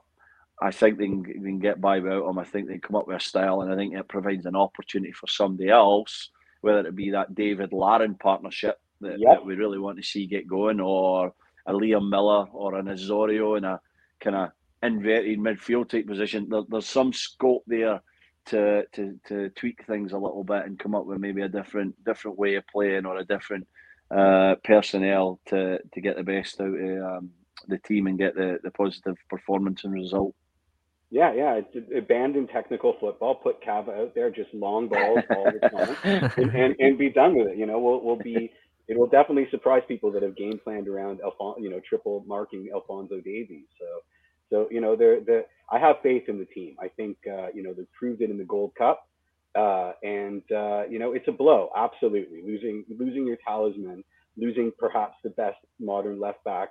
[0.61, 2.97] I think they can, they can get by without them I think they can come
[2.97, 6.31] up with a style and I think it provides an opportunity for somebody else
[6.63, 9.35] whether it be that David Larin partnership that, yep.
[9.35, 11.35] that we really want to see get going, or
[11.67, 13.81] a Liam Millar or an Osorio in a
[14.21, 14.51] kind of
[14.83, 16.49] inverted midfield type position.
[16.49, 18.01] There, there's some scope there
[18.47, 21.95] to, to to tweak things a little bit and come up with maybe a different
[22.05, 23.67] different way of playing or a different
[24.11, 27.31] uh, personnel to to get the best out of um,
[27.69, 30.35] the team and get the, the positive performance and result.
[31.11, 31.61] Yeah, yeah.
[31.61, 33.35] It's abandon technical football.
[33.35, 37.37] Put Cava out there, just long balls all the time, and, and, and be done
[37.37, 37.59] with it.
[37.59, 38.51] You know, we'll we'll be
[38.89, 42.69] it will definitely surprise people that have game planned around Alfon- you know, triple marking
[42.75, 43.67] Alfonso Davies.
[43.79, 43.87] So,
[44.53, 46.77] so you know, they're, they're, I have faith in the team.
[46.79, 49.09] I think uh, you know they've proved it in the Gold Cup,
[49.59, 51.71] uh, and uh, you know it's a blow.
[51.75, 54.05] Absolutely, losing losing your talisman,
[54.37, 56.69] losing perhaps the best modern left back,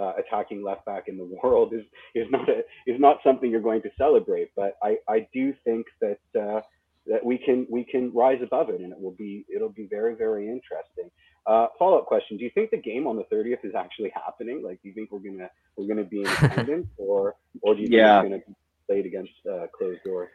[0.00, 1.82] uh, attacking left back in the world is
[2.14, 4.50] is not a, is not something you're going to celebrate.
[4.54, 6.60] But I I do think that uh,
[7.06, 10.14] that we can we can rise above it, and it will be it'll be very
[10.14, 11.10] very interesting.
[11.46, 14.62] Uh, follow up question: Do you think the game on the thirtieth is actually happening?
[14.62, 17.88] Like, do you think we're gonna we're gonna be in attendance, or or do you
[17.88, 18.20] think yeah.
[18.20, 18.54] it's gonna be
[18.88, 20.30] played against uh, closed doors?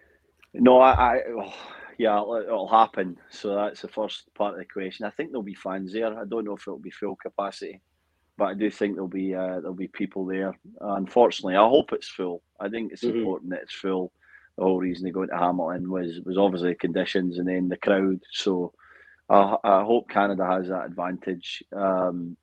[0.53, 1.53] No, I, I oh,
[1.97, 3.17] yeah, it'll, it'll, happen.
[3.29, 5.05] So that's the first part of the question.
[5.05, 6.07] I think there'll be fans there.
[6.07, 7.81] I don't know if it'll be full capacity,
[8.37, 10.55] but I do think there'll be uh, there'll be people there.
[10.79, 12.43] unfortunately, I hope it's full.
[12.59, 13.17] I think it's mm-hmm.
[13.17, 14.11] important that it's full.
[14.57, 18.19] The whole reason they go to Hamilton was was obviously conditions and then the crowd.
[18.31, 18.73] So
[19.29, 21.63] I, I hope Canada has that advantage.
[21.75, 22.37] Um,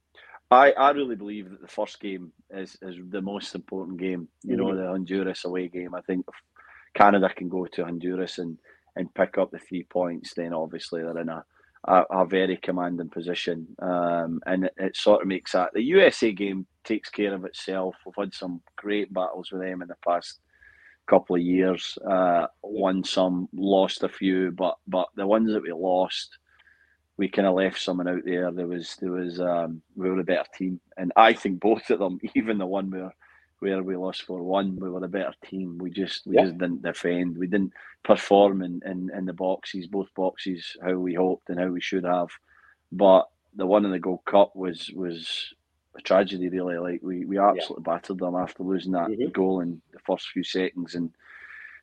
[0.50, 4.28] I, I really believe that the first game is, is the most important game.
[4.44, 4.66] You mm-hmm.
[4.66, 5.94] know, the Honduras away game.
[5.94, 6.34] I think if
[6.94, 8.56] Canada can go to Honduras and,
[8.94, 11.44] and pick up the three points, then obviously they're in a,
[11.86, 16.32] a, a very commanding position, um, and it, it, sort of makes that the USA
[16.32, 17.94] game takes care of itself.
[18.04, 20.40] We've had some great battles with them in the past
[21.06, 21.96] couple of years.
[22.08, 26.38] Uh, won some, lost a few, but but the ones that we lost,
[27.18, 28.50] we kind of left someone out there.
[28.50, 31.98] There was there was um, we were a better team, and I think both of
[31.98, 33.14] them, even the one where
[33.60, 35.78] where we lost for one, we were a better team.
[35.78, 36.44] We just we yeah.
[36.44, 37.38] just didn't defend.
[37.38, 37.72] We didn't
[38.04, 42.04] perform in, in, in the boxes, both boxes, how we hoped and how we should
[42.04, 42.28] have.
[42.92, 45.54] But the one in the Gold Cup was was
[45.96, 46.76] a tragedy, really.
[46.76, 47.94] Like we, we absolutely yeah.
[47.94, 49.30] battered them after losing that mm-hmm.
[49.30, 51.10] goal in the first few seconds, and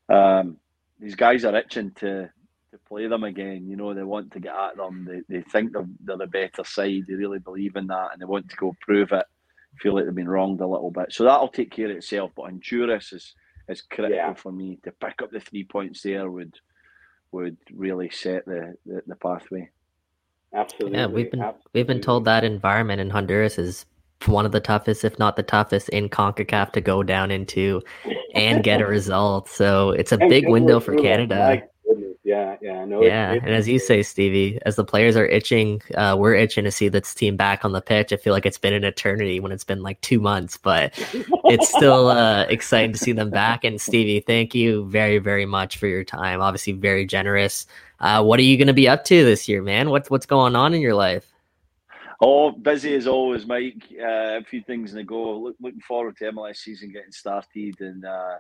[0.09, 0.57] um,
[0.99, 2.29] these guys are itching to
[2.73, 3.67] to play them again.
[3.67, 5.07] You know, they want to get at them.
[5.07, 7.03] They, they think they're, they're the better side.
[7.07, 9.25] They really believe in that, and they want to go prove it.
[9.79, 12.31] Feel like they've been wronged a little bit, so that'll take care of itself.
[12.35, 13.33] But Honduras is
[13.69, 14.33] is critical yeah.
[14.33, 16.53] for me to pick up the three points there would
[17.31, 19.69] would really set the, the, the pathway.
[20.53, 20.99] Absolutely.
[20.99, 21.71] Yeah, we've been Absolutely.
[21.73, 23.85] we've been told that environment in Honduras is
[24.27, 27.81] one of the toughest, if not the toughest, in CONCACAF to go down into
[28.35, 29.49] and get a result.
[29.49, 31.63] So it's a big window for Canada.
[32.33, 33.03] Yeah, yeah, no.
[33.03, 36.71] Yeah, and as you say, Stevie, as the players are itching, uh, we're itching to
[36.71, 38.11] see this team back on the pitch.
[38.11, 40.93] I feel like it's been an eternity when it's been like two months, but
[41.45, 43.63] it's still uh, exciting to see them back.
[43.63, 46.41] And Stevie, thank you very, very much for your time.
[46.41, 47.67] Obviously, very generous.
[47.99, 49.91] Uh, what are you going to be up to this year, man?
[49.91, 51.31] What's what's going on in your life?
[52.19, 53.83] Oh, busy as always, Mike.
[53.91, 55.37] Uh, a few things in the go.
[55.37, 58.37] Look, looking forward to MLS season getting started and uh,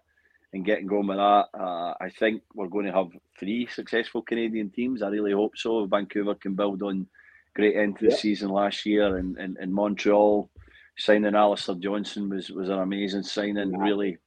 [0.53, 1.47] and getting going with that.
[1.53, 5.01] Uh, I think we're going to have three successful Canadian teams.
[5.01, 5.85] I really hope so.
[5.85, 7.07] Vancouver can build on
[7.55, 10.49] great end to the season last year, and in, in, in, Montreal
[10.97, 13.77] signing Alistair Johnston was was an amazing signing.
[13.77, 14.17] Really,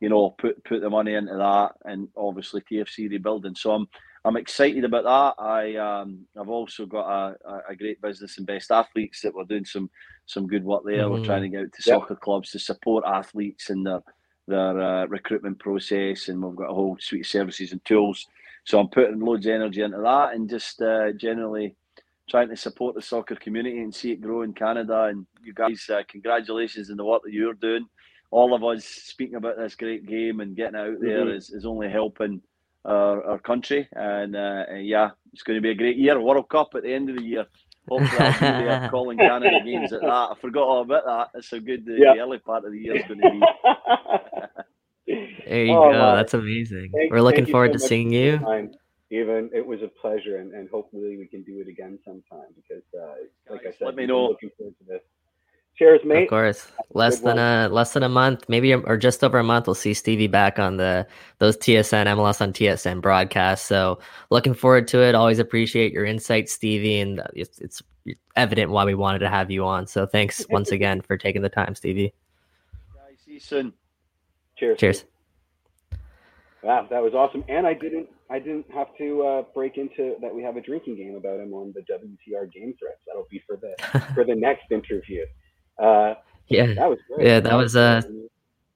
[0.00, 3.54] you know, put put the money into that, and obviously TFC rebuilding.
[3.54, 3.88] So I'm
[4.24, 5.42] I'm excited about that.
[5.42, 7.36] I um, I've also got a,
[7.68, 9.88] a great business and best athletes that we're doing some
[10.26, 11.04] some good work there.
[11.04, 11.10] Mm.
[11.12, 12.00] We're trying to get out to yep.
[12.00, 14.02] soccer clubs to support athletes and their
[14.46, 18.26] their uh, recruitment process, and we've got a whole suite of services and tools.
[18.64, 21.76] So I'm putting loads of energy into that, and just uh, generally
[22.28, 25.04] trying to support the soccer community and see it grow in Canada.
[25.04, 27.86] And you guys, uh, congratulations on the work that you're doing.
[28.32, 31.36] All of us speaking about this great game and getting out there mm-hmm.
[31.36, 32.42] is, is only helping
[32.84, 33.88] our, our country.
[33.92, 36.20] And uh, yeah, it's going to be a great year.
[36.20, 37.46] World Cup at the end of the year.
[37.88, 40.08] Hopefully, I'll be there calling Canada games at that.
[40.08, 41.38] I forgot all about that.
[41.38, 43.40] It's how good the, the early part of the year is going to be.
[45.46, 45.92] there you oh, go.
[45.92, 46.16] Man.
[46.16, 46.90] That's amazing.
[46.92, 48.40] Thank, We're looking forward so to seeing you.
[49.10, 52.48] Even it was a pleasure, and, and hopefully we can do it again sometime.
[52.56, 54.26] Because, uh, like I said, let me know.
[54.26, 55.02] Looking forward to this.
[55.76, 56.24] Cheers, mate.
[56.24, 56.72] Of course.
[56.94, 59.92] Less than a less than a month, maybe or just over a month, we'll see
[59.92, 61.06] Stevie back on the
[61.38, 63.66] those TSN MLS on TSN broadcasts.
[63.66, 63.98] So
[64.30, 65.14] looking forward to it.
[65.14, 67.82] Always appreciate your insight, Stevie, and it's, it's
[68.36, 69.86] evident why we wanted to have you on.
[69.86, 72.14] So thanks once again for taking the time, Stevie.
[73.24, 73.72] see you soon.
[74.56, 74.78] Cheers.
[74.78, 75.04] Cheers.
[76.62, 77.44] Wow, that was awesome.
[77.48, 80.96] And I didn't I didn't have to uh, break into that we have a drinking
[80.96, 83.00] game about him on the WTR game threats.
[83.06, 83.74] That'll be for the
[84.14, 85.26] for the next interview.
[85.78, 86.14] Uh,
[86.48, 87.26] yeah, that was great.
[87.26, 88.02] Yeah, that was uh,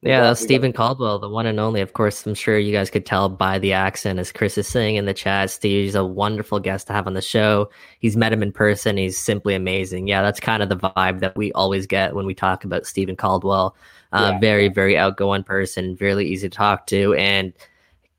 [0.03, 1.79] yeah, that was Steven Caldwell, the one and only.
[1.79, 4.95] Of course, I'm sure you guys could tell by the accent, as Chris is saying
[4.95, 5.51] in the chat.
[5.51, 7.69] Steve's a wonderful guest to have on the show.
[7.99, 8.97] He's met him in person.
[8.97, 10.07] He's simply amazing.
[10.07, 13.15] Yeah, that's kind of the vibe that we always get when we talk about Steven
[13.15, 13.75] Caldwell.
[14.11, 14.39] Uh, yeah.
[14.39, 17.53] Very, very outgoing person, very easy to talk to, and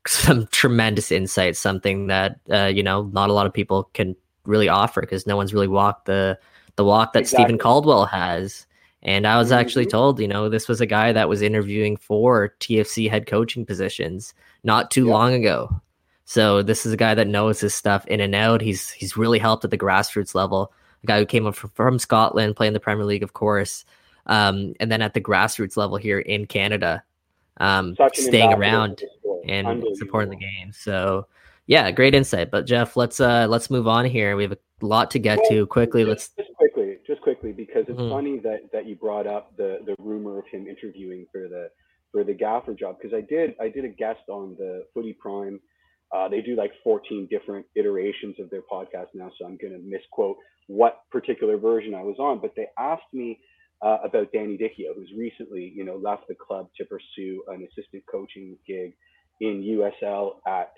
[0.07, 1.57] some tremendous insight.
[1.57, 4.15] Something that uh, you know not a lot of people can
[4.45, 6.39] really offer because no one's really walked the
[6.77, 7.43] the walk that exactly.
[7.43, 8.65] Steven Caldwell has.
[9.03, 9.91] And I was actually mm-hmm.
[9.91, 14.33] told, you know, this was a guy that was interviewing for TFC head coaching positions
[14.63, 15.11] not too yeah.
[15.11, 15.81] long ago.
[16.25, 18.61] So this is a guy that knows his stuff in and out.
[18.61, 20.71] He's he's really helped at the grassroots level.
[21.03, 23.83] A guy who came up from, from Scotland, playing the Premier League, of course,
[24.27, 27.03] um, and then at the grassroots level here in Canada,
[27.57, 29.03] um, staying around
[29.45, 30.71] and supporting the game.
[30.71, 31.27] So
[31.67, 32.51] yeah, great insight.
[32.51, 34.35] But Jeff, let's uh let's move on here.
[34.35, 36.05] We have a lot to get to quickly.
[36.05, 36.72] Let's just quickly, just quickly,
[37.53, 38.11] because it's mm-hmm.
[38.11, 41.69] funny that that you brought up the the rumor of him interviewing for the
[42.11, 45.59] for the gaffer job because I did I did a guest on the Footy Prime.
[46.13, 49.79] Uh, they do like 14 different iterations of their podcast now, so I'm going to
[49.79, 52.39] misquote what particular version I was on.
[52.39, 53.39] But they asked me
[53.81, 58.03] uh, about Danny Dichio, who's recently, you know, left the club to pursue an assistant
[58.09, 58.93] coaching gig
[59.41, 60.71] in USL at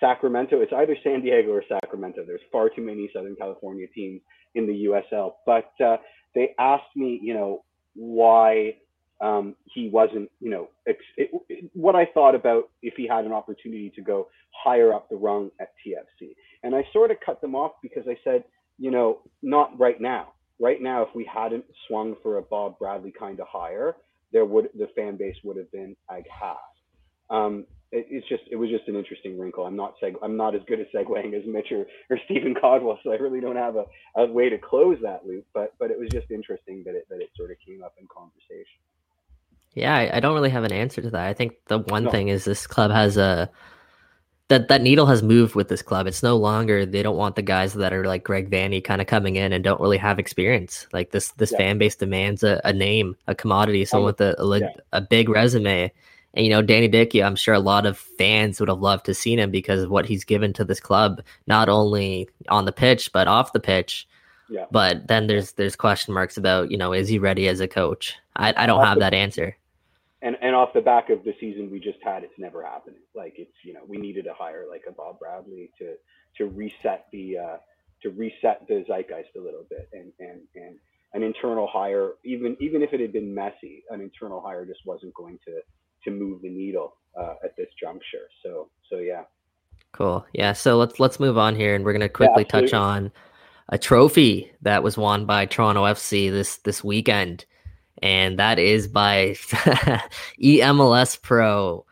[0.00, 0.60] Sacramento.
[0.60, 2.24] It's either San Diego or Sacramento.
[2.26, 4.20] There's far too many Southern California teams
[4.54, 5.34] in the USL.
[5.46, 5.96] But uh,
[6.34, 8.76] they asked me, you know, why
[9.20, 13.32] um, he wasn't, you know, it, it, what I thought about if he had an
[13.32, 16.34] opportunity to go higher up the rung at TFC.
[16.62, 18.44] And I sort of cut them off because I said,
[18.78, 20.32] you know, not right now.
[20.60, 23.96] Right now, if we hadn't swung for a Bob Bradley kind of hire,
[24.32, 26.60] there would the fan base would have been aghast.
[27.30, 29.64] Um, it, it's just it was just an interesting wrinkle.
[29.66, 32.98] I'm not seg- I'm not as good at segueing as Mitch or, or Steven Caldwell,
[33.04, 33.84] so I really don't have a,
[34.16, 35.46] a way to close that loop.
[35.54, 38.06] But but it was just interesting that it that it sort of came up in
[38.08, 38.80] conversation.
[39.74, 41.26] Yeah, I, I don't really have an answer to that.
[41.26, 42.10] I think the one no.
[42.10, 43.50] thing is this club has a
[44.48, 46.06] that that needle has moved with this club.
[46.06, 49.06] It's no longer they don't want the guys that are like Greg Vanney kind of
[49.06, 50.86] coming in and don't really have experience.
[50.92, 51.58] Like this this yeah.
[51.58, 54.68] fan base demands a, a name, a commodity, someone um, with a a, yeah.
[54.92, 55.92] a big resume.
[56.34, 59.14] And you know, Danny Dichio, I'm sure a lot of fans would have loved to
[59.14, 63.12] seen him because of what he's given to this club, not only on the pitch
[63.12, 64.08] but off the pitch.
[64.48, 64.66] Yeah.
[64.70, 68.16] But then there's there's question marks about you know is he ready as a coach?
[68.36, 69.56] I I don't have that answer
[70.22, 73.00] and and off the back of the season we just had, it's never happening.
[73.14, 75.94] Like it's you know we needed to hire like a Bob Bradley to
[76.38, 77.56] to reset the uh,
[78.02, 80.78] to reset the zeitgeist a little bit, and and and
[81.12, 85.12] an internal hire, even even if it had been messy, an internal hire just wasn't
[85.14, 85.60] going to
[86.04, 88.28] to move the needle uh, at this juncture.
[88.42, 89.22] So so yeah.
[89.92, 90.24] Cool.
[90.32, 90.52] Yeah.
[90.52, 93.12] So let's let's move on here, and we're gonna quickly yeah, touch on
[93.68, 97.44] a trophy that was won by Toronto FC this this weekend
[98.02, 99.28] and that is by
[100.42, 101.86] EMLS Pro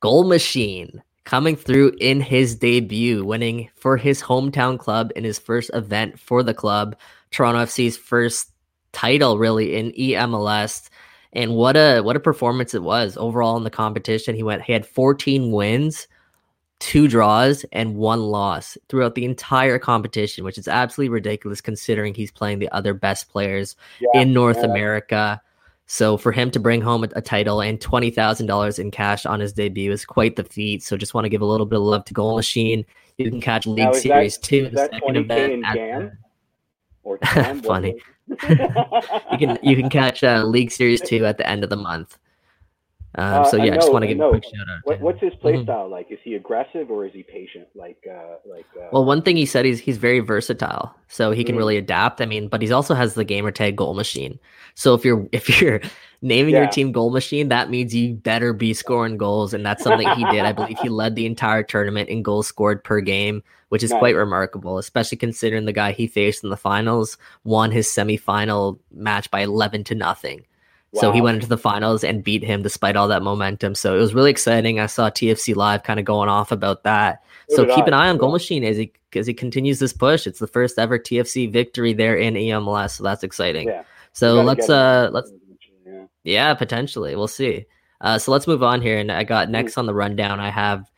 [0.00, 5.70] Goal Machine coming through in his debut, winning for his hometown club in his first
[5.74, 6.96] event for the club,
[7.30, 8.50] Toronto FC's first
[8.92, 10.90] title really in EMLS.
[11.32, 14.34] And what a what a performance it was overall in the competition.
[14.34, 16.08] He went he had 14 wins,
[16.80, 22.32] two draws and one loss throughout the entire competition, which is absolutely ridiculous considering he's
[22.32, 24.64] playing the other best players yeah, in North yeah.
[24.64, 25.40] America.
[25.86, 29.24] So for him to bring home a, a title and twenty thousand dollars in cash
[29.24, 30.82] on his debut is quite the feat.
[30.82, 32.84] So just want to give a little bit of love to Goal Machine.
[33.18, 35.64] You can catch League Series that, two, the second event.
[35.66, 36.12] At,
[37.02, 37.18] or
[37.62, 38.00] funny.
[38.30, 42.18] You can you can catch uh, League Series two at the end of the month.
[43.16, 44.78] Um, so uh, yeah, I, I just want to give a quick shout out.
[44.84, 45.64] What, what's his play mm-hmm.
[45.64, 46.12] style like?
[46.12, 47.66] Is he aggressive or is he patient?
[47.74, 48.66] Like, uh, like.
[48.80, 48.86] Uh...
[48.92, 51.58] Well, one thing he said he's he's very versatile, so he can mm-hmm.
[51.58, 52.20] really adapt.
[52.20, 54.38] I mean, but he also has the gamer tag goal machine.
[54.74, 55.80] So if you're if you're
[56.22, 56.60] naming yeah.
[56.60, 60.24] your team goal machine, that means you better be scoring goals, and that's something he
[60.26, 60.44] did.
[60.44, 63.98] I believe he led the entire tournament in goals scored per game, which is nice.
[63.98, 69.30] quite remarkable, especially considering the guy he faced in the finals won his semifinal match
[69.30, 70.44] by eleven to nothing.
[70.92, 71.00] Wow.
[71.02, 73.76] So he went into the finals and beat him despite all that momentum.
[73.76, 74.80] So it was really exciting.
[74.80, 77.22] I saw TFC live kind of going off about that.
[77.48, 77.88] So, so keep I.
[77.88, 80.26] an eye on Goal Machine as he as he continues this push.
[80.26, 83.68] It's the first ever TFC victory there in EMLS, so that's exciting.
[83.68, 83.84] Yeah.
[84.12, 85.30] So let's uh let's
[85.86, 86.04] yeah.
[86.24, 86.54] yeah.
[86.54, 87.66] potentially we'll see.
[88.00, 90.40] Uh, so let's move on here, and I got next on the rundown.
[90.40, 90.90] I have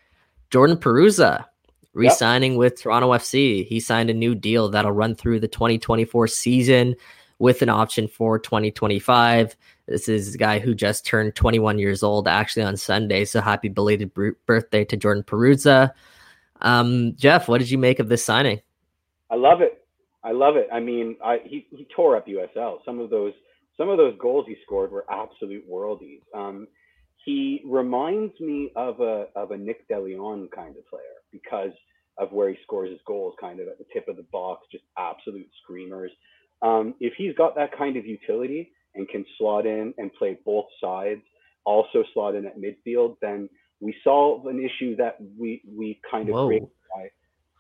[0.51, 1.47] Jordan Perruzza
[1.95, 2.59] re-signing yep.
[2.59, 3.67] with Toronto FC.
[3.67, 6.95] He signed a new deal that'll run through the 2024 season
[7.39, 9.57] with an option for 2025.
[9.87, 13.25] This is a guy who just turned 21 years old actually on Sunday.
[13.25, 15.93] So happy belated b- birthday to Jordan Perruzza.
[16.61, 18.61] Um, Jeff, what did you make of this signing?
[19.31, 19.85] I love it.
[20.25, 20.69] I love it.
[20.73, 22.79] I mean, I, he, he tore up USL.
[22.85, 23.33] Some of those
[23.79, 26.21] some of those goals he scored were absolute worldies.
[26.35, 26.69] Um,
[27.25, 31.73] he reminds me of a of a Nick DeLeon kind of player because
[32.19, 34.85] of where he scores his goals, kind of at the tip of the box, just
[34.99, 36.11] absolute screamers.
[36.61, 40.67] Um, if he's got that kind of utility and can slot in and play both
[40.81, 41.23] sides,
[41.65, 43.49] also slot in at midfield, then
[43.81, 46.63] we solve an issue that we we kind of create
[46.95, 47.11] by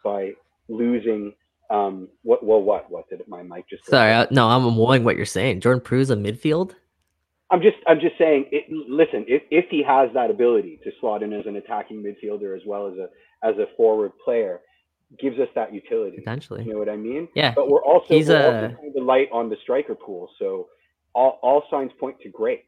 [0.04, 0.32] by
[0.68, 1.34] losing.
[1.70, 2.44] Um, what?
[2.44, 2.90] Well, what?
[2.90, 3.86] What did it, my mic just?
[3.86, 5.60] Sorry, I, no, I'm annoying what you're saying.
[5.60, 6.74] Jordan Perruzza midfield.
[7.50, 8.46] I'm just I'm just saying.
[8.52, 12.56] It, listen, if if he has that ability to slot in as an attacking midfielder
[12.56, 13.08] as well as a
[13.43, 14.61] as a forward player,
[15.18, 16.18] gives us that utility.
[16.18, 16.64] Potentially.
[16.64, 17.28] You know what I mean?
[17.34, 17.53] Yeah.
[17.55, 18.45] But we're also, He's we're a...
[18.45, 20.30] also kind of light on the striker pool.
[20.38, 20.68] So
[21.14, 22.64] all, all signs point to great.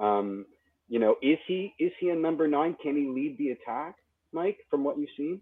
[0.00, 0.46] Um,
[0.88, 2.76] you know, is he is he a number nine?
[2.82, 3.96] Can he lead the attack,
[4.32, 5.40] Mike, from what you've seen?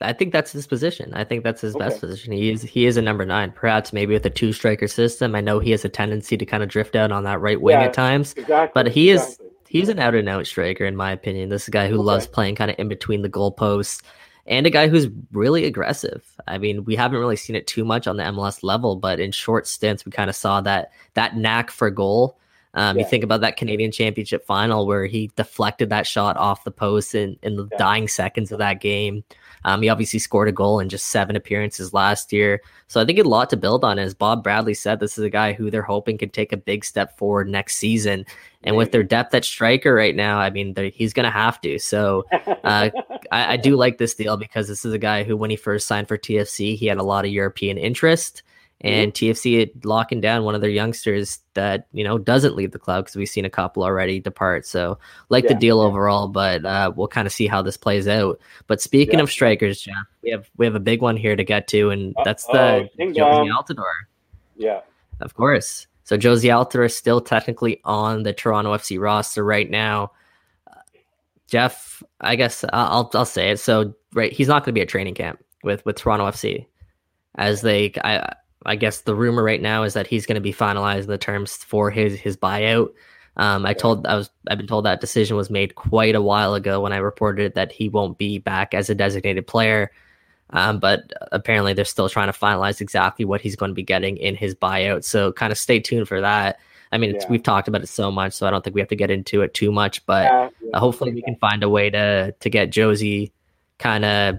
[0.00, 1.14] I think that's his position.
[1.14, 1.88] I think that's his okay.
[1.88, 2.32] best position.
[2.32, 5.34] He is he is a number nine, perhaps maybe with a two striker system.
[5.34, 7.78] I know he has a tendency to kind of drift out on that right wing
[7.78, 8.34] yeah, at times.
[8.36, 9.46] Exactly, but he exactly.
[9.46, 11.48] is he's an out and out striker in my opinion.
[11.48, 12.02] This is a guy who okay.
[12.02, 14.02] loves playing kind of in between the goalposts
[14.46, 16.22] and a guy who's really aggressive.
[16.46, 19.32] I mean, we haven't really seen it too much on the MLS level, but in
[19.32, 22.38] short stints, we kind of saw that that knack for goal.
[22.74, 23.04] Um, yeah.
[23.04, 27.14] You think about that Canadian Championship final where he deflected that shot off the post
[27.14, 27.78] in, in the yeah.
[27.78, 29.24] dying seconds of that game.
[29.64, 32.62] Um, he obviously scored a goal in just seven appearances last year.
[32.88, 33.98] So I think a lot to build on.
[33.98, 36.84] As Bob Bradley said, this is a guy who they're hoping can take a big
[36.84, 38.26] step forward next season.
[38.64, 41.78] And with their depth at striker right now, I mean, he's going to have to.
[41.78, 42.24] So
[42.64, 42.90] uh,
[43.30, 45.86] I, I do like this deal because this is a guy who, when he first
[45.86, 48.42] signed for TFC, he had a lot of European interest
[48.82, 49.30] and mm-hmm.
[49.30, 53.16] TFC locking down one of their youngsters that you know doesn't leave the club because
[53.16, 54.66] we've seen a couple already depart.
[54.66, 55.88] So like yeah, the deal yeah.
[55.88, 58.40] overall, but uh, we'll kind of see how this plays out.
[58.66, 59.22] But speaking yeah.
[59.22, 62.14] of strikers, Jeff, we have we have a big one here to get to, and
[62.24, 63.84] that's the Jozy Altidore.
[64.56, 64.80] Yeah,
[65.20, 65.86] of course.
[66.04, 70.12] So Jozy Altidore is still technically on the Toronto FC roster right now.
[71.46, 73.60] Jeff, I guess I'll I'll say it.
[73.60, 76.66] So right, he's not going to be at training camp with with Toronto FC,
[77.36, 78.34] as they I
[78.66, 81.56] I guess the rumor right now is that he's going to be finalizing the terms
[81.56, 82.92] for his his buyout.
[83.36, 86.54] Um, I told I was I've been told that decision was made quite a while
[86.54, 89.90] ago when I reported that he won't be back as a designated player.
[90.50, 94.18] Um, but apparently they're still trying to finalize exactly what he's going to be getting
[94.18, 95.02] in his buyout.
[95.02, 96.58] So kind of stay tuned for that.
[96.92, 97.24] I mean, yeah.
[97.30, 99.40] we've talked about it so much, so I don't think we have to get into
[99.40, 100.04] it too much.
[100.04, 103.32] But yeah, yeah, hopefully we can find a way to to get Jozy
[103.78, 104.38] kind of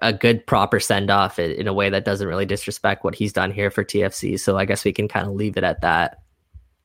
[0.00, 3.50] a good proper send off in a way that doesn't really disrespect what he's done
[3.50, 4.38] here for TFC.
[4.38, 6.20] So I guess we can kind of leave it at that.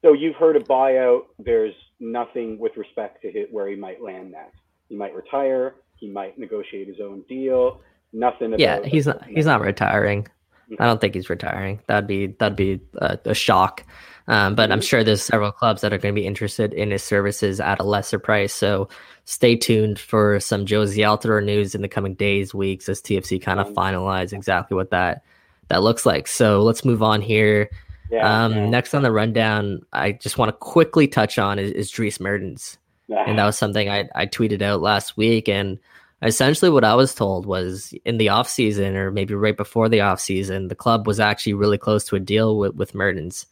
[0.01, 1.21] So you've heard a buyout.
[1.39, 4.59] There's nothing with respect to hit where he might land next.
[4.89, 5.75] He might retire.
[5.95, 7.81] He might negotiate his own deal.
[8.13, 8.55] Nothing.
[8.57, 9.23] yeah, he's not.
[9.25, 10.23] He's not retiring.
[10.69, 10.81] Mm-hmm.
[10.81, 11.81] I don't think he's retiring.
[11.87, 13.85] That'd be that'd be a, a shock.
[14.27, 14.85] Um, but I'm mm-hmm.
[14.85, 17.83] sure there's several clubs that are going to be interested in his services at a
[17.83, 18.53] lesser price.
[18.53, 18.89] So
[19.25, 23.59] stay tuned for some Jozy Altidore news in the coming days, weeks, as TFC kind
[23.59, 25.23] of finalize exactly what that
[25.69, 26.27] that looks like.
[26.27, 27.69] So let's move on here.
[28.09, 28.69] Yeah, um, yeah.
[28.69, 32.77] Next on the rundown, I just want to quickly touch on is, is Dries Mertens.
[33.07, 33.23] Yeah.
[33.25, 35.49] And that was something I, I tweeted out last week.
[35.49, 35.77] And
[36.21, 40.01] essentially what I was told was in the off season or maybe right before the
[40.01, 43.45] off season, the club was actually really close to a deal with, with Mertens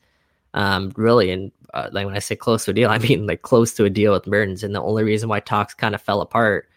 [0.56, 1.30] um, really.
[1.30, 3.86] And uh, like when I say close to a deal, I mean like close to
[3.86, 4.64] a deal with Mertens.
[4.64, 6.68] And the only reason why talks kind of fell apart,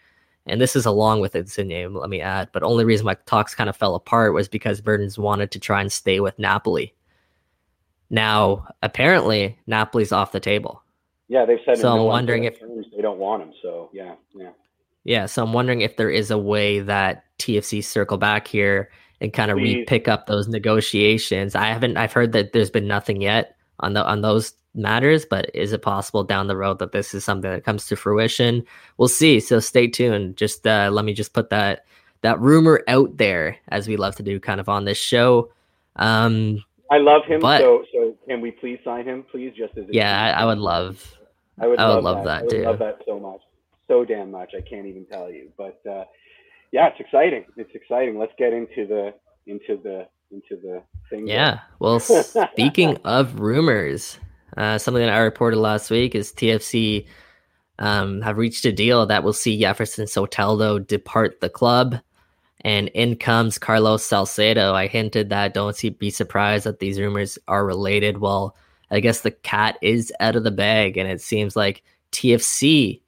[0.45, 3.69] and this is along with Insigne, let me add, but only reason why talks kind
[3.69, 6.93] of fell apart was because Mertens wanted to try and stay with Napoli.
[8.09, 10.81] Now, apparently, Napoli's off the table.
[11.27, 11.77] Yeah, they've said.
[11.77, 13.53] So I'm wondering if they don't want him.
[13.61, 14.49] So yeah, yeah.
[15.05, 19.31] Yeah, so I'm wondering if there is a way that TFC circle back here and
[19.31, 21.55] kind of re pick up those negotiations.
[21.55, 21.97] I haven't.
[21.97, 25.81] I've heard that there's been nothing yet on the on those matters, but is it
[25.81, 28.63] possible down the road that this is something that comes to fruition?
[28.97, 29.39] We'll see.
[29.39, 30.37] So stay tuned.
[30.37, 31.85] Just uh, let me just put that
[32.21, 35.51] that rumor out there, as we love to do, kind of on this show.
[35.95, 37.39] Um, I love him.
[37.39, 39.53] But, so so can we please sign him, please?
[39.57, 41.15] Just as yeah, I, I, would love.
[41.59, 42.63] I would, I would love, love that, that, I would too.
[42.63, 43.41] Love that so much,
[43.87, 44.51] so damn much.
[44.57, 45.51] I can't even tell you.
[45.57, 46.05] But uh,
[46.71, 47.45] yeah, it's exciting.
[47.57, 48.17] It's exciting.
[48.17, 49.13] Let's get into the
[49.47, 51.27] into the into the thing.
[51.27, 51.59] Yeah.
[51.79, 54.17] Well, speaking of rumors,
[54.57, 57.07] uh, something that I reported last week is TFC
[57.79, 61.97] um, have reached a deal that will see Jefferson Soteldo depart the club.
[62.61, 64.73] And in comes Carlos Salcedo.
[64.73, 68.17] I hinted that don't see, be surprised that these rumors are related.
[68.17, 68.55] Well,
[68.91, 73.01] I guess the cat is out of the bag, and it seems like TFC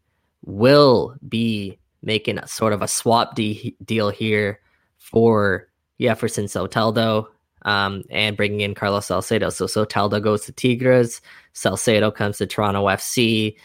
[0.46, 4.62] will be making a, sort of a swap de- deal here
[4.98, 5.68] for
[6.02, 7.28] Jefferson Soteldo,
[7.64, 9.50] um, and bringing in Carlos Salcedo.
[9.50, 11.22] So Soteldo goes to Tigres,
[11.54, 13.56] Salcedo comes to Toronto FC.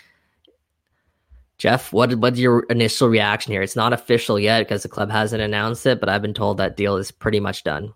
[1.59, 3.62] Jeff, what what's your initial reaction here?
[3.62, 6.76] It's not official yet because the club hasn't announced it, but I've been told that
[6.76, 7.95] deal is pretty much done.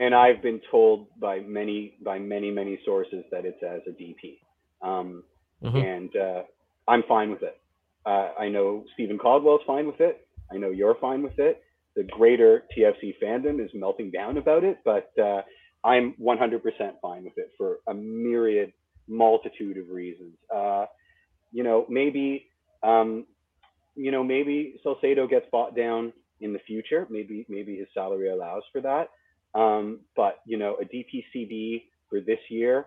[0.00, 4.38] And I've been told by many by many many sources that it's as a DP,
[4.82, 5.22] um,
[5.62, 5.76] mm-hmm.
[5.76, 6.42] and uh,
[6.88, 7.60] I'm fine with it.
[8.04, 10.26] Uh, I know Steven Caldwell's fine with it.
[10.52, 11.62] I know you're fine with it
[11.96, 15.42] the greater TFC fandom is melting down about it, but uh,
[15.84, 16.60] I'm 100%
[17.00, 18.72] fine with it for a myriad
[19.08, 20.34] multitude of reasons.
[20.54, 20.84] Uh,
[21.52, 22.50] you know, maybe,
[22.82, 23.24] um,
[23.94, 27.06] you know, maybe Salcedo gets bought down in the future.
[27.08, 29.08] Maybe, maybe his salary allows for that.
[29.54, 32.86] Um, but you know, a DPCB for this year,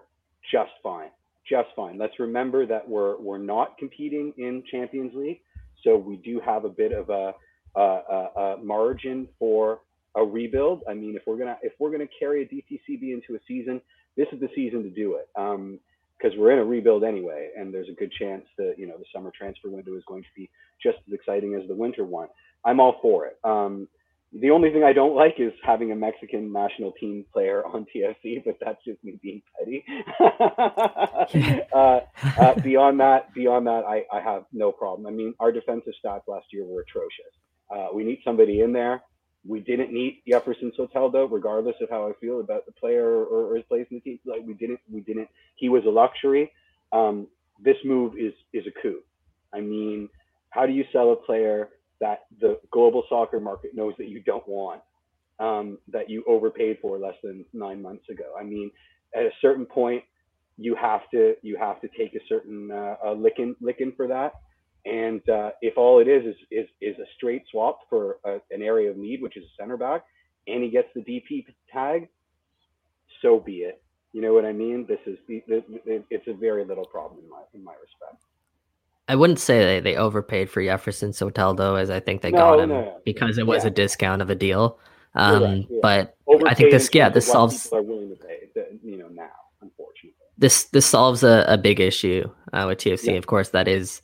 [0.52, 1.10] just fine,
[1.50, 1.98] just fine.
[1.98, 5.42] Let's remember that we're we're not competing in Champions League,
[5.84, 7.34] so we do have a bit of a
[7.76, 9.80] uh, margin for
[10.16, 10.84] a rebuild.
[10.90, 13.82] I mean, if we're gonna if we're gonna carry a DPCB into a season,
[14.18, 15.28] this is the season to do it.
[15.36, 18.98] because um, we're in a rebuild anyway, and there's a good chance that you know
[18.98, 20.50] the summer transfer window is going to be
[20.82, 22.28] just as exciting as the winter one.
[22.66, 23.38] I'm all for it.
[23.44, 23.88] Um,
[24.32, 28.44] the only thing I don't like is having a Mexican national team player on TFC,
[28.46, 29.84] but that's just me being petty.
[31.74, 32.00] uh,
[32.38, 35.08] uh, beyond that, beyond that, I, I have no problem.
[35.08, 37.34] I mean, our defensive stats last year were atrocious.
[37.70, 39.04] Uh, we need somebody in there.
[39.48, 43.56] We didn't need Jefferson Soteldo, regardless of how I feel about the player or, or
[43.56, 44.20] his place in the team.
[44.26, 45.30] Like we didn't, we didn't.
[45.56, 46.52] He was a luxury.
[46.92, 47.28] Um,
[47.64, 49.00] this move is is a coup.
[49.54, 50.10] I mean,
[50.50, 54.48] how do you sell a player that the global soccer market knows that you don't
[54.48, 54.82] want,
[55.40, 58.34] um, that you overpaid for less than nine months ago.
[58.40, 58.72] I mean,
[59.16, 60.04] at a certain point,
[60.58, 64.34] you have to you have to take a certain uh, a licking licking for that.
[64.86, 68.62] And uh, if all it is is is, is a straight swap for a, an
[68.62, 70.06] area of need, which is a center back,
[70.48, 72.08] and he gets the DP tag,
[73.22, 73.82] so be it.
[74.14, 74.86] You know what I mean?
[74.88, 78.24] This is it's a very little problem in my in my respect.
[79.08, 82.60] I wouldn't say they, they overpaid for Jefferson Soteldo, as I think they no, got
[82.60, 83.00] him no.
[83.04, 83.70] because it was yeah.
[83.70, 84.78] a discount of a deal.
[85.16, 85.80] Um, right, yeah.
[85.82, 87.68] But overpaid I think this, yeah, this solves.
[87.74, 88.50] Are willing to pay,
[88.84, 89.30] you know, now,
[89.62, 90.14] unfortunately.
[90.38, 93.08] This this solves a, a big issue uh, with TFC.
[93.08, 93.14] Yeah.
[93.14, 94.02] Of course, that is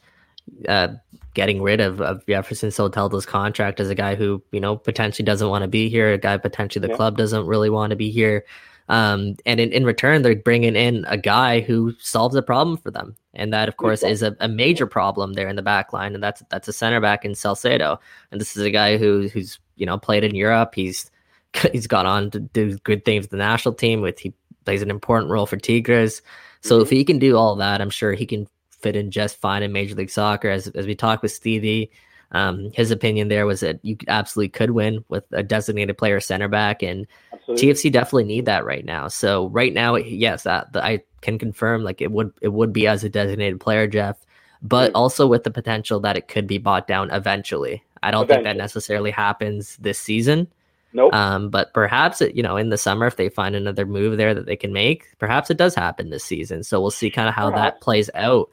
[0.67, 0.89] uh,
[1.33, 5.49] getting rid of, of Jefferson Soteldo's contract as a guy who you know potentially doesn't
[5.49, 8.45] want to be here, a guy potentially the club doesn't really want to be here.
[8.87, 12.91] Um, and in, in return, they're bringing in a guy who solves a problem for
[12.91, 13.15] them.
[13.33, 16.13] And that, of course, is a, a major problem there in the back line.
[16.13, 17.99] And that's that's a center back in Salcedo.
[18.31, 20.75] And this is a guy who who's you know played in Europe.
[20.75, 21.09] He's
[21.71, 24.01] he's gone on to do good things with the national team.
[24.01, 24.33] With he
[24.65, 26.21] plays an important role for Tigres.
[26.61, 26.83] So mm-hmm.
[26.83, 28.47] if he can do all that, I'm sure he can
[28.85, 30.47] fit in just fine in Major League Soccer.
[30.47, 31.89] As as we talked with Stevie,
[32.31, 36.47] um, his opinion there was that you absolutely could win with a designated player center
[36.47, 37.73] back, and absolutely.
[37.73, 39.07] TFC definitely need that right now.
[39.07, 42.85] So right now, yes, that the, I can confirm like it would it would be
[42.85, 44.17] as a designated player, Jeff,
[44.61, 44.97] but mm-hmm.
[44.97, 47.83] also with the potential that it could be bought down eventually.
[48.03, 48.43] I don't eventually.
[48.43, 50.47] think that necessarily happens this season.
[50.93, 51.13] Nope.
[51.13, 54.33] Um, but perhaps it, you know, in the summer, if they find another move there
[54.33, 56.63] that they can make, perhaps it does happen this season.
[56.63, 57.73] So we'll see kind of how perhaps.
[57.73, 58.49] that plays out.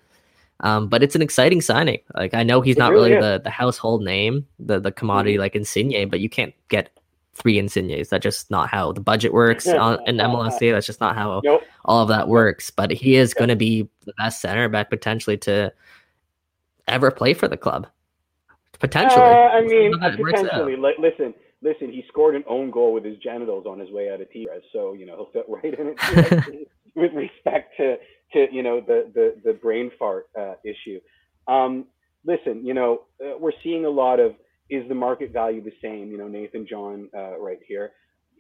[0.63, 2.01] Um, but it's an exciting signing.
[2.15, 5.35] Like I know he's it not really, really the, the household name, the the commodity
[5.35, 5.41] mm-hmm.
[5.41, 6.91] like Insigne, but you can't get
[7.35, 8.11] three Insignes.
[8.11, 10.73] That's just not how the budget works on, in MLSE.
[10.73, 11.63] That's just not how nope.
[11.85, 12.71] all of that works.
[12.71, 15.73] But he is going to be the best center back potentially to
[16.87, 17.87] ever play for the club.
[18.79, 19.21] Potentially.
[19.21, 20.77] Uh, I mean, potentially.
[20.77, 21.91] listen, listen.
[21.91, 24.93] He scored an own goal with his genitals on his way out of Tigres, so
[24.93, 26.69] you know he'll fit right in it.
[26.95, 27.97] with respect to
[28.33, 31.01] to you know the the the brain fart uh, issue.
[31.49, 31.87] Um,
[32.25, 34.35] listen, you know uh, we're seeing a lot of
[34.71, 36.11] is the market value the same?
[36.11, 37.93] You know, Nathan John uh, right here.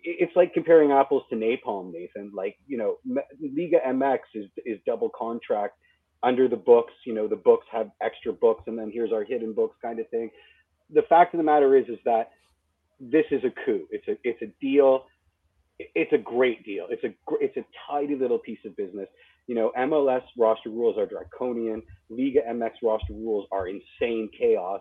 [0.04, 2.32] It's like comparing apples to napalm, Nathan.
[2.34, 2.96] Like you know,
[3.40, 5.74] Liga MX is is double contract
[6.22, 6.92] under the books.
[7.04, 10.08] You know, the books have extra books, and then here's our hidden books kind of
[10.08, 10.30] thing.
[10.92, 12.30] The fact of the matter is, is that
[12.98, 13.86] this is a coup.
[13.90, 15.04] It's a it's a deal.
[15.94, 16.86] It's a great deal.
[16.90, 19.08] It's a it's a tidy little piece of business
[19.46, 21.82] you know, MLS roster rules are draconian.
[22.08, 24.80] Liga MX roster rules are insane chaos.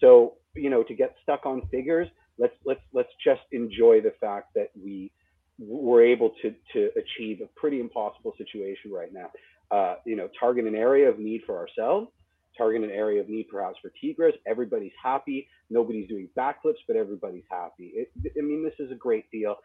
[0.00, 4.54] So, you know, to get stuck on figures, let's let's let's just enjoy the fact
[4.54, 5.12] that we
[5.58, 9.30] were able to to achieve a pretty impossible situation right now.
[9.70, 12.08] Uh, you know, target an area of need for ourselves,
[12.56, 14.34] target an area of need perhaps for Tigres.
[14.46, 15.46] Everybody's happy.
[15.68, 17.92] Nobody's doing backflips, but everybody's happy.
[17.94, 19.56] It, I mean, this is a great deal.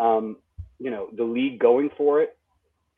[0.00, 0.38] Um,
[0.78, 2.36] you know, the league going for it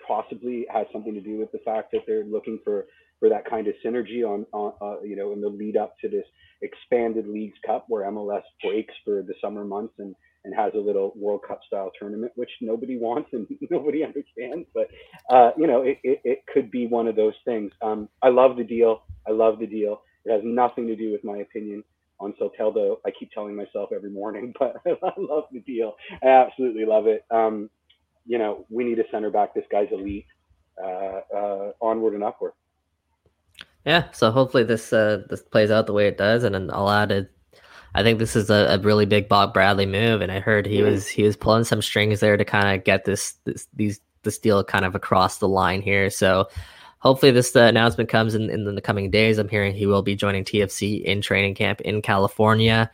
[0.06, 2.86] possibly has something to do with the fact that they're looking for
[3.20, 6.08] for that kind of synergy on, on uh, you know in the lead up to
[6.08, 6.24] this
[6.62, 11.12] expanded leagues cup where MLS breaks for the summer months and and has a little
[11.16, 14.66] World Cup style tournament, which nobody wants and nobody understands.
[14.74, 14.88] But
[15.30, 17.72] uh, you know, it, it, it, could be one of those things.
[17.80, 19.02] Um, I love the deal.
[19.26, 20.02] I love the deal.
[20.24, 21.84] It has nothing to do with my opinion
[22.22, 22.96] on Soteldo.
[23.04, 25.94] I keep telling myself every morning, but I love the deal.
[26.22, 27.24] I absolutely love it.
[27.30, 27.68] Um,
[28.26, 29.54] you know, we need a center back.
[29.54, 30.26] This guy's elite.
[30.82, 32.52] Uh, uh, onward and upward.
[33.84, 36.90] Yeah, so hopefully this uh, this plays out the way it does, and then I'll
[36.90, 37.30] add it.
[37.94, 40.78] I think this is a, a really big Bob Bradley move, and I heard he
[40.78, 40.92] mm-hmm.
[40.92, 44.38] was he was pulling some strings there to kind of get this this these this
[44.38, 46.08] deal kind of across the line here.
[46.08, 46.48] So
[47.02, 49.38] hopefully this uh, announcement comes in, in the coming days.
[49.38, 52.90] I'm hearing he will be joining TFC in training camp in California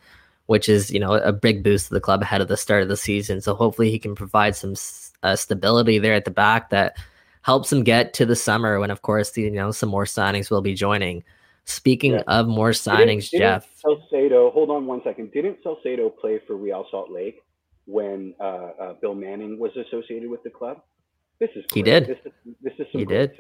[0.48, 2.88] which is you know a big boost to the club ahead of the start of
[2.88, 3.40] the season.
[3.40, 4.74] So hopefully he can provide some
[5.22, 6.96] uh, stability there at the back that
[7.42, 10.50] helps him get to the summer when, of course, the, you know some more signings
[10.50, 11.22] will be joining.
[11.66, 12.22] Speaking yeah.
[12.28, 13.82] of more signings, didn't, Jeff.
[13.84, 15.32] Didn't Salcedo, hold on one second.
[15.32, 17.42] Didn't Salcedo play for Real Salt Lake
[17.84, 20.80] when uh, uh, Bill Manning was associated with the club?
[21.40, 21.74] This is great.
[21.74, 22.06] he did.
[22.06, 23.32] This is, this is some he did.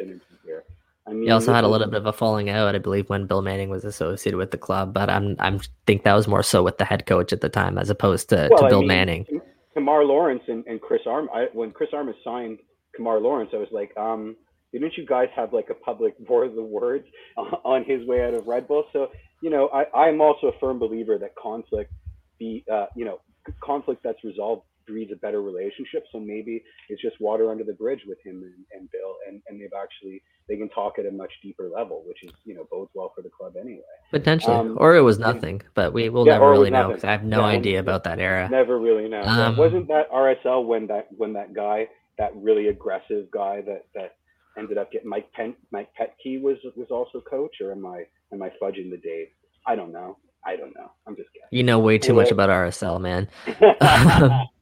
[0.44, 0.64] here.
[1.06, 3.26] I mean, he also had a little bit of a falling out, I believe, when
[3.26, 4.92] Bill Manning was associated with the club.
[4.92, 7.78] But I'm I'm think that was more so with the head coach at the time,
[7.78, 9.26] as opposed to, well, to Bill mean, Manning.
[9.74, 11.28] Kemar Lawrence and, and Chris Arm.
[11.32, 12.58] I, when Chris Armas signed
[12.98, 14.36] Kemar Lawrence, I was like, um,
[14.72, 18.34] didn't you guys have like a public war of the words on his way out
[18.34, 18.84] of Red Bull?
[18.92, 19.10] So
[19.42, 21.92] you know, I I'm also a firm believer that conflict,
[22.38, 23.20] the uh, you know,
[23.62, 26.04] conflict that's resolved breeds a better relationship.
[26.12, 29.60] So maybe it's just water under the bridge with him and, and Bill, and, and
[29.60, 32.90] they've actually they can talk at a much deeper level, which is you know bodes
[32.94, 33.82] well for the club anyway.
[34.10, 37.12] Potentially, um, or it was nothing, but we will yeah, never really know because I
[37.12, 38.48] have no yeah, idea about that era.
[38.48, 39.22] Never really know.
[39.22, 44.16] Um, wasn't that RSL when that when that guy, that really aggressive guy that that
[44.58, 48.42] ended up getting Mike Pen, Mike Petke was was also coach, or am I am
[48.42, 49.32] I fudging the date?
[49.66, 50.16] I don't know.
[50.46, 50.90] I don't know.
[51.06, 51.48] I'm just guessing.
[51.50, 52.24] You know way too anyway.
[52.24, 53.28] much about RSL, man.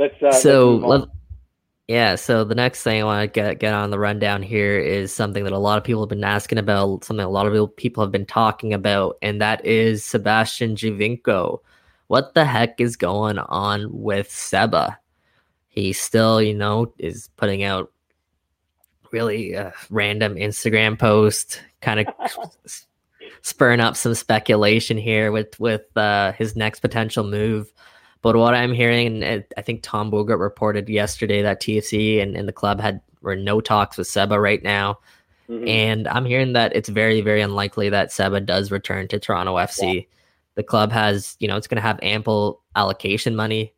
[0.00, 1.06] let's uh, so let's
[1.90, 5.12] yeah, so the next thing I want to get get on the rundown here is
[5.12, 8.04] something that a lot of people have been asking about, something a lot of people
[8.04, 11.58] have been talking about, and that is Sebastian Giovinco.
[12.06, 15.00] What the heck is going on with Seba?
[15.66, 17.90] He still, you know, is putting out
[19.10, 22.06] really uh, random Instagram post, kind of
[23.42, 27.72] spurring up some speculation here with with uh, his next potential move.
[28.22, 32.46] But what I'm hearing, and I think Tom Bogert reported yesterday that TFC and, and
[32.46, 34.98] the club had were no talks with Seba right now.
[35.48, 35.68] Mm-hmm.
[35.68, 39.94] And I'm hearing that it's very, very unlikely that Seba does return to Toronto FC.
[39.94, 40.00] Yeah.
[40.54, 43.72] The club has, you know, it's going to have ample allocation money.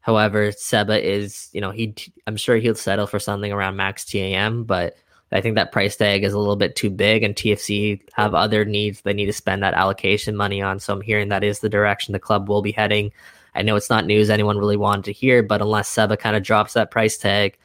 [0.00, 1.94] However, Seba is, you know, he,
[2.26, 4.96] I'm sure he'll settle for something around max TAM, but
[5.32, 8.64] I think that price tag is a little bit too big, and TFC have other
[8.64, 10.78] needs they need to spend that allocation money on.
[10.78, 13.10] So I'm hearing that is the direction the club will be heading.
[13.56, 16.42] I know it's not news anyone really wanted to hear, but unless Seba kind of
[16.42, 17.58] drops that price tag,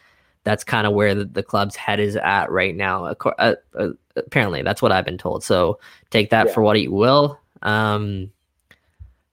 [0.44, 3.06] that's kind of where the, the, club's head is at right now.
[3.06, 5.44] Uh, uh, apparently, that's what I've been told.
[5.44, 5.80] So
[6.10, 6.54] take that yeah.
[6.54, 7.40] for what you will.
[7.62, 8.32] Um,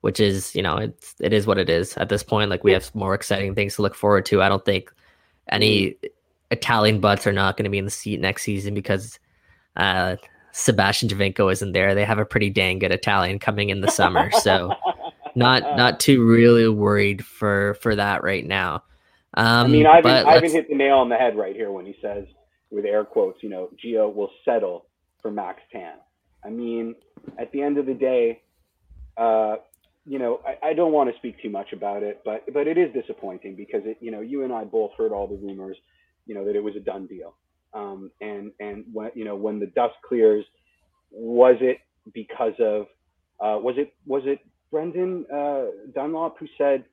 [0.00, 2.50] which is, you know, it's it is what it is at this point.
[2.50, 4.42] Like we have more exciting things to look forward to.
[4.42, 4.92] I don't think
[5.48, 5.96] any.
[6.50, 9.18] Italian butts are not going to be in the seat next season because
[9.76, 10.16] uh,
[10.52, 11.94] Sebastian Giovinco isn't there.
[11.94, 14.74] They have a pretty dang good Italian coming in the summer, so
[15.38, 18.84] not uh, not too really worried for for that right now.
[19.34, 21.94] Um, I mean, Ivan, Ivan hit the nail on the head right here when he
[22.00, 22.24] says,
[22.70, 24.86] with air quotes, you know, Gio will settle
[25.20, 25.98] for Max TAM.
[26.44, 26.94] I mean,
[27.38, 28.42] at the end of the day,
[29.16, 29.56] uh,
[30.06, 32.78] you know, I, I don't want to speak too much about it, but but it
[32.78, 35.76] is disappointing because it, you know, you and I both heard all the rumors,
[36.26, 37.34] you know, that it was a done deal.
[37.74, 40.44] Um, and and when you know when the dust clears,
[41.10, 41.78] was it
[42.14, 42.86] because of
[43.40, 46.84] uh, was it was it Brendan uh, Dunlop who said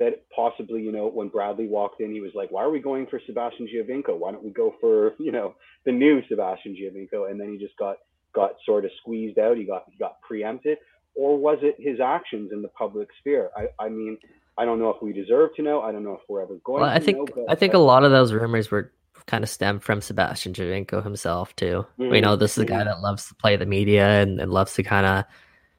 [0.00, 3.06] that possibly, you know, when Bradley walked in, he was like, "Why are we going
[3.06, 4.16] for Sebastian Giovinco?
[4.18, 5.54] Why don't we go for, you know,
[5.84, 7.98] the new Sebastian Giovinco?" And then he just got
[8.34, 9.56] got sort of squeezed out.
[9.56, 10.78] He got he got preempted,
[11.14, 13.50] or was it his actions in the public sphere?
[13.56, 14.18] I I mean,
[14.58, 15.80] I don't know if we deserve to know.
[15.80, 16.82] I don't know if we're ever going.
[16.82, 18.92] Well, I think know, I think a lot of those rumors were
[19.26, 21.86] kind of stemmed from Sebastian Giovinco himself too.
[21.98, 22.14] Mm-hmm.
[22.14, 22.86] You know, this is a guy mm-hmm.
[22.86, 25.24] that loves to play the media and, and loves to kind of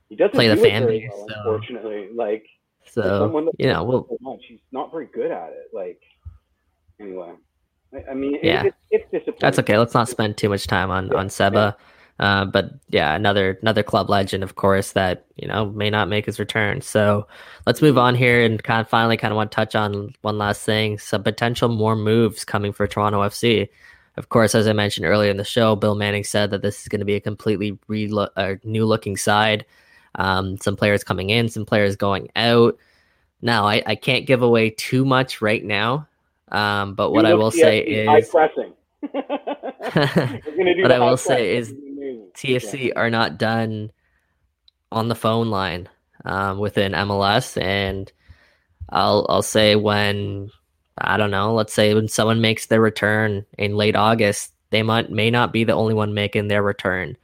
[0.09, 1.09] he doesn't play the fan base.
[1.11, 1.35] Well, so.
[1.37, 2.45] Unfortunately, like
[2.85, 5.69] so you know, well, so much, he's not very good at it.
[5.73, 6.01] Like
[6.99, 7.33] anyway,
[7.93, 9.39] I, I mean, yeah, it, it's disappointing.
[9.39, 9.77] That's okay.
[9.77, 11.75] Let's not spend too much time on yeah, on Seba.
[11.77, 11.85] Yeah.
[12.17, 16.25] Uh, but yeah, another another club legend, of course, that you know may not make
[16.25, 16.81] his return.
[16.81, 17.27] So
[17.65, 20.37] let's move on here and kind of finally kind of want to touch on one
[20.37, 23.67] last thing: some potential more moves coming for Toronto FC.
[24.17, 26.87] Of course, as I mentioned earlier in the show, Bill Manning said that this is
[26.87, 29.65] going to be a completely re- uh, new looking side.
[30.15, 32.77] Um, some players coming in, some players going out.
[33.41, 36.07] Now, I, I can't give away too much right now,
[36.51, 38.73] um, but what I will say is high pressing.
[40.81, 41.73] what I will say is
[42.33, 43.91] TFC are not done
[44.91, 45.89] on the phone line
[46.23, 48.11] um, within MLS, and
[48.89, 50.49] I'll I'll say when
[50.97, 55.11] I don't know, let's say when someone makes their return in late August, they might
[55.11, 57.17] may not be the only one making their return.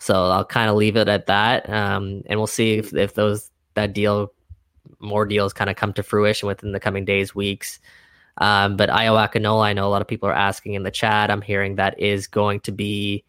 [0.00, 3.50] So I'll kind of leave it at that, um, and we'll see if, if those
[3.74, 4.32] that deal,
[4.98, 7.78] more deals, kind of come to fruition within the coming days, weeks.
[8.38, 11.30] Um, but Ayo Akinola, I know a lot of people are asking in the chat.
[11.30, 13.24] I'm hearing that is going to be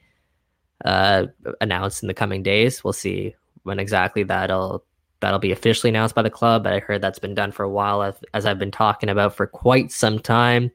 [0.86, 1.28] uh,
[1.60, 2.84] announced in the coming days.
[2.84, 4.84] We'll see when exactly that'll
[5.20, 6.64] that'll be officially announced by the club.
[6.64, 9.46] But I heard that's been done for a while, as I've been talking about for
[9.46, 10.72] quite some time.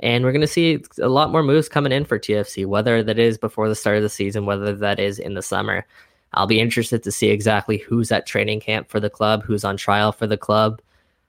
[0.00, 3.18] And we're going to see a lot more moves coming in for TFC, whether that
[3.18, 5.86] is before the start of the season, whether that is in the summer.
[6.34, 9.76] I'll be interested to see exactly who's at training camp for the club, who's on
[9.76, 10.82] trial for the club.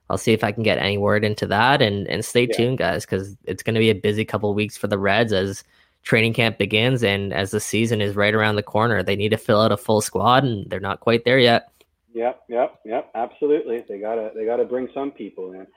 [0.10, 2.56] I'll see if I can get any word into that and, and stay yeah.
[2.56, 5.64] tuned, guys, because it's going to be a busy couple weeks for the Reds as
[6.04, 9.38] training camp begins and as the season is right around the corner, they need to
[9.38, 11.70] fill out a full squad and they're not quite there yet.
[12.14, 13.84] Yep, yep, yep, absolutely.
[13.88, 15.68] They gotta they gotta bring some people in.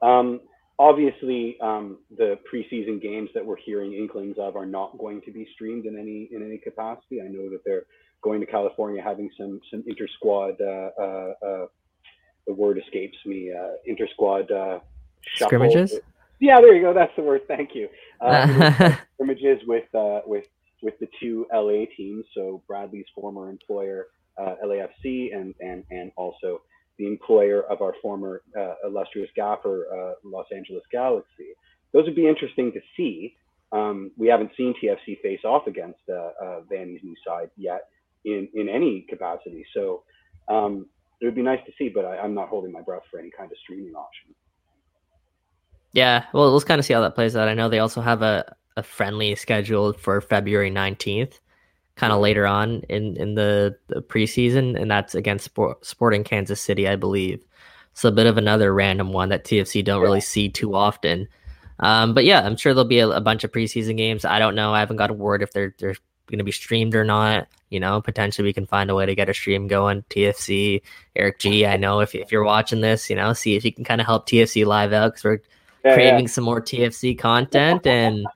[0.00, 0.40] Um,
[0.78, 5.46] obviously, um, the preseason games that we're hearing inklings of are not going to be
[5.54, 7.20] streamed in any in any capacity.
[7.20, 7.84] I know that they're
[8.22, 10.60] going to California, having some some inter squad.
[10.60, 11.66] Uh, uh, uh,
[12.46, 13.52] the word escapes me.
[13.52, 14.80] Uh, inter squad uh,
[15.36, 15.98] scrimmages.
[16.40, 16.94] Yeah, there you go.
[16.94, 17.42] That's the word.
[17.48, 17.88] Thank you.
[18.20, 20.46] Uh, scrimmages with uh, with
[20.82, 22.24] with the two LA teams.
[22.34, 26.62] So Bradley's former employer, uh, LAFC, and and and also
[26.98, 31.54] the employer of our former uh, illustrious gaffer, uh, Los Angeles Galaxy.
[31.92, 33.36] Those would be interesting to see.
[33.72, 37.88] Um, we haven't seen TFC face off against uh, uh, Vanney's new side yet
[38.24, 39.64] in, in any capacity.
[39.74, 40.02] So
[40.48, 40.86] um,
[41.20, 43.30] it would be nice to see, but I, am not holding my breath for any
[43.30, 44.34] kind of streaming option.
[45.92, 47.48] Yeah, well, let's kind of see how that plays out.
[47.48, 51.40] I know they also have a, a friendly scheduled for February 19th
[51.98, 56.62] kind of later on in in the, the preseason, and that's against Sport, Sporting Kansas
[56.62, 57.44] City, I believe.
[57.92, 61.26] So a bit of another random one that TFC don't really see too often.
[61.80, 64.24] Um, but yeah, I'm sure there'll be a, a, bunch of preseason games.
[64.24, 64.72] I don't know.
[64.72, 65.96] I haven't got a word if they're they're
[66.26, 67.48] going to be streamed or not.
[67.70, 70.02] You know, potentially we can find a way to get a stream going.
[70.10, 70.82] TFC,
[71.16, 71.66] Eric G.
[71.66, 74.06] I know if if you're watching this, you know, see if you can kind of
[74.06, 75.40] help TFC live out because we're
[75.84, 76.30] yeah, craving yeah.
[76.30, 78.26] some more TFC content and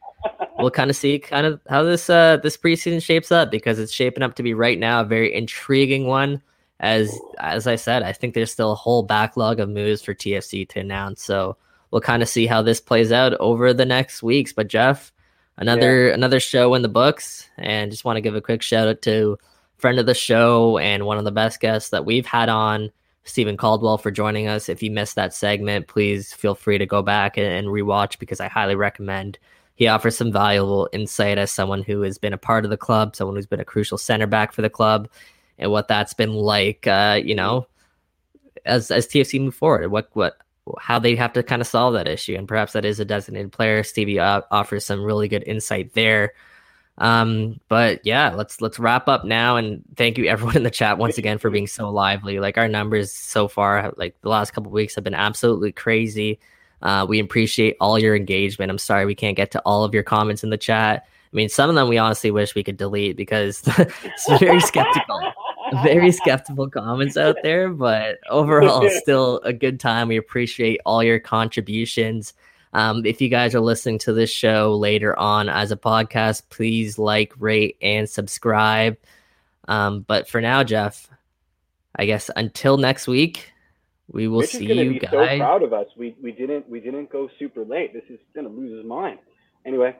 [0.59, 3.92] we'll kind of see kind of how this uh this preseason shapes up because it's
[3.92, 6.42] shaping up to be right now a very intriguing one.
[6.80, 10.68] As as I said, I think there's still a whole backlog of moves for TFC
[10.70, 11.22] to announce.
[11.22, 11.57] So
[11.90, 14.53] we'll kind of see how this plays out over the next weeks.
[14.53, 15.12] But Jeff,
[15.57, 16.14] another yeah.
[16.14, 19.38] another show in the books, and just want to give a quick shout out to
[19.78, 22.90] friend of the show and one of the best guests that we've had on.
[23.24, 24.68] Steven Caldwell for joining us.
[24.68, 28.40] If you missed that segment, please feel free to go back and, and rewatch because
[28.40, 29.38] I highly recommend
[29.83, 33.16] he offers some valuable insight as someone who has been a part of the club,
[33.16, 35.09] someone who's been a crucial center back for the club,
[35.59, 36.87] and what that's been like.
[36.87, 37.66] Uh, you know,
[38.64, 40.37] as as TFC move forward, what what
[40.78, 43.51] how they have to kind of solve that issue, and perhaps that is a designated
[43.51, 43.83] player.
[43.83, 46.33] Stevie uh, offers some really good insight there.
[46.99, 50.97] Um, but yeah, let's let's wrap up now, and thank you everyone in the chat
[50.97, 52.39] once again for being so lively.
[52.39, 56.39] Like our numbers so far, like the last couple weeks have been absolutely crazy.
[56.83, 58.70] Uh, we appreciate all your engagement.
[58.70, 61.07] I'm sorry we can't get to all of your comments in the chat.
[61.33, 65.33] I mean, some of them we honestly wish we could delete because it's very skeptical,
[65.83, 67.70] very skeptical comments out there.
[67.70, 70.09] But overall, still a good time.
[70.09, 72.35] We appreciate all your contributions.
[72.74, 76.99] Um, if you guys are listening to this show later on as a podcast, please
[76.99, 78.97] like, rate, and subscribe.
[79.68, 81.09] Um, but for now, Jeff,
[81.97, 83.51] I guess until next week,
[84.13, 85.11] we will Mitch see is you be guys.
[85.11, 85.87] So proud of us.
[85.97, 87.93] We we didn't we didn't go super late.
[87.93, 89.19] This is gonna lose his mind.
[89.67, 89.97] Anyway,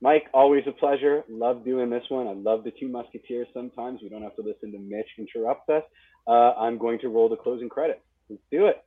[0.00, 1.24] Mike, always a pleasure.
[1.28, 2.28] Love doing this one.
[2.28, 3.48] I love the two musketeers.
[3.52, 5.82] Sometimes we don't have to listen to Mitch interrupt us.
[6.26, 8.00] Uh, I'm going to roll the closing credits.
[8.28, 8.84] Let's do it.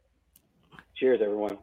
[0.95, 1.57] Cheers, everyone.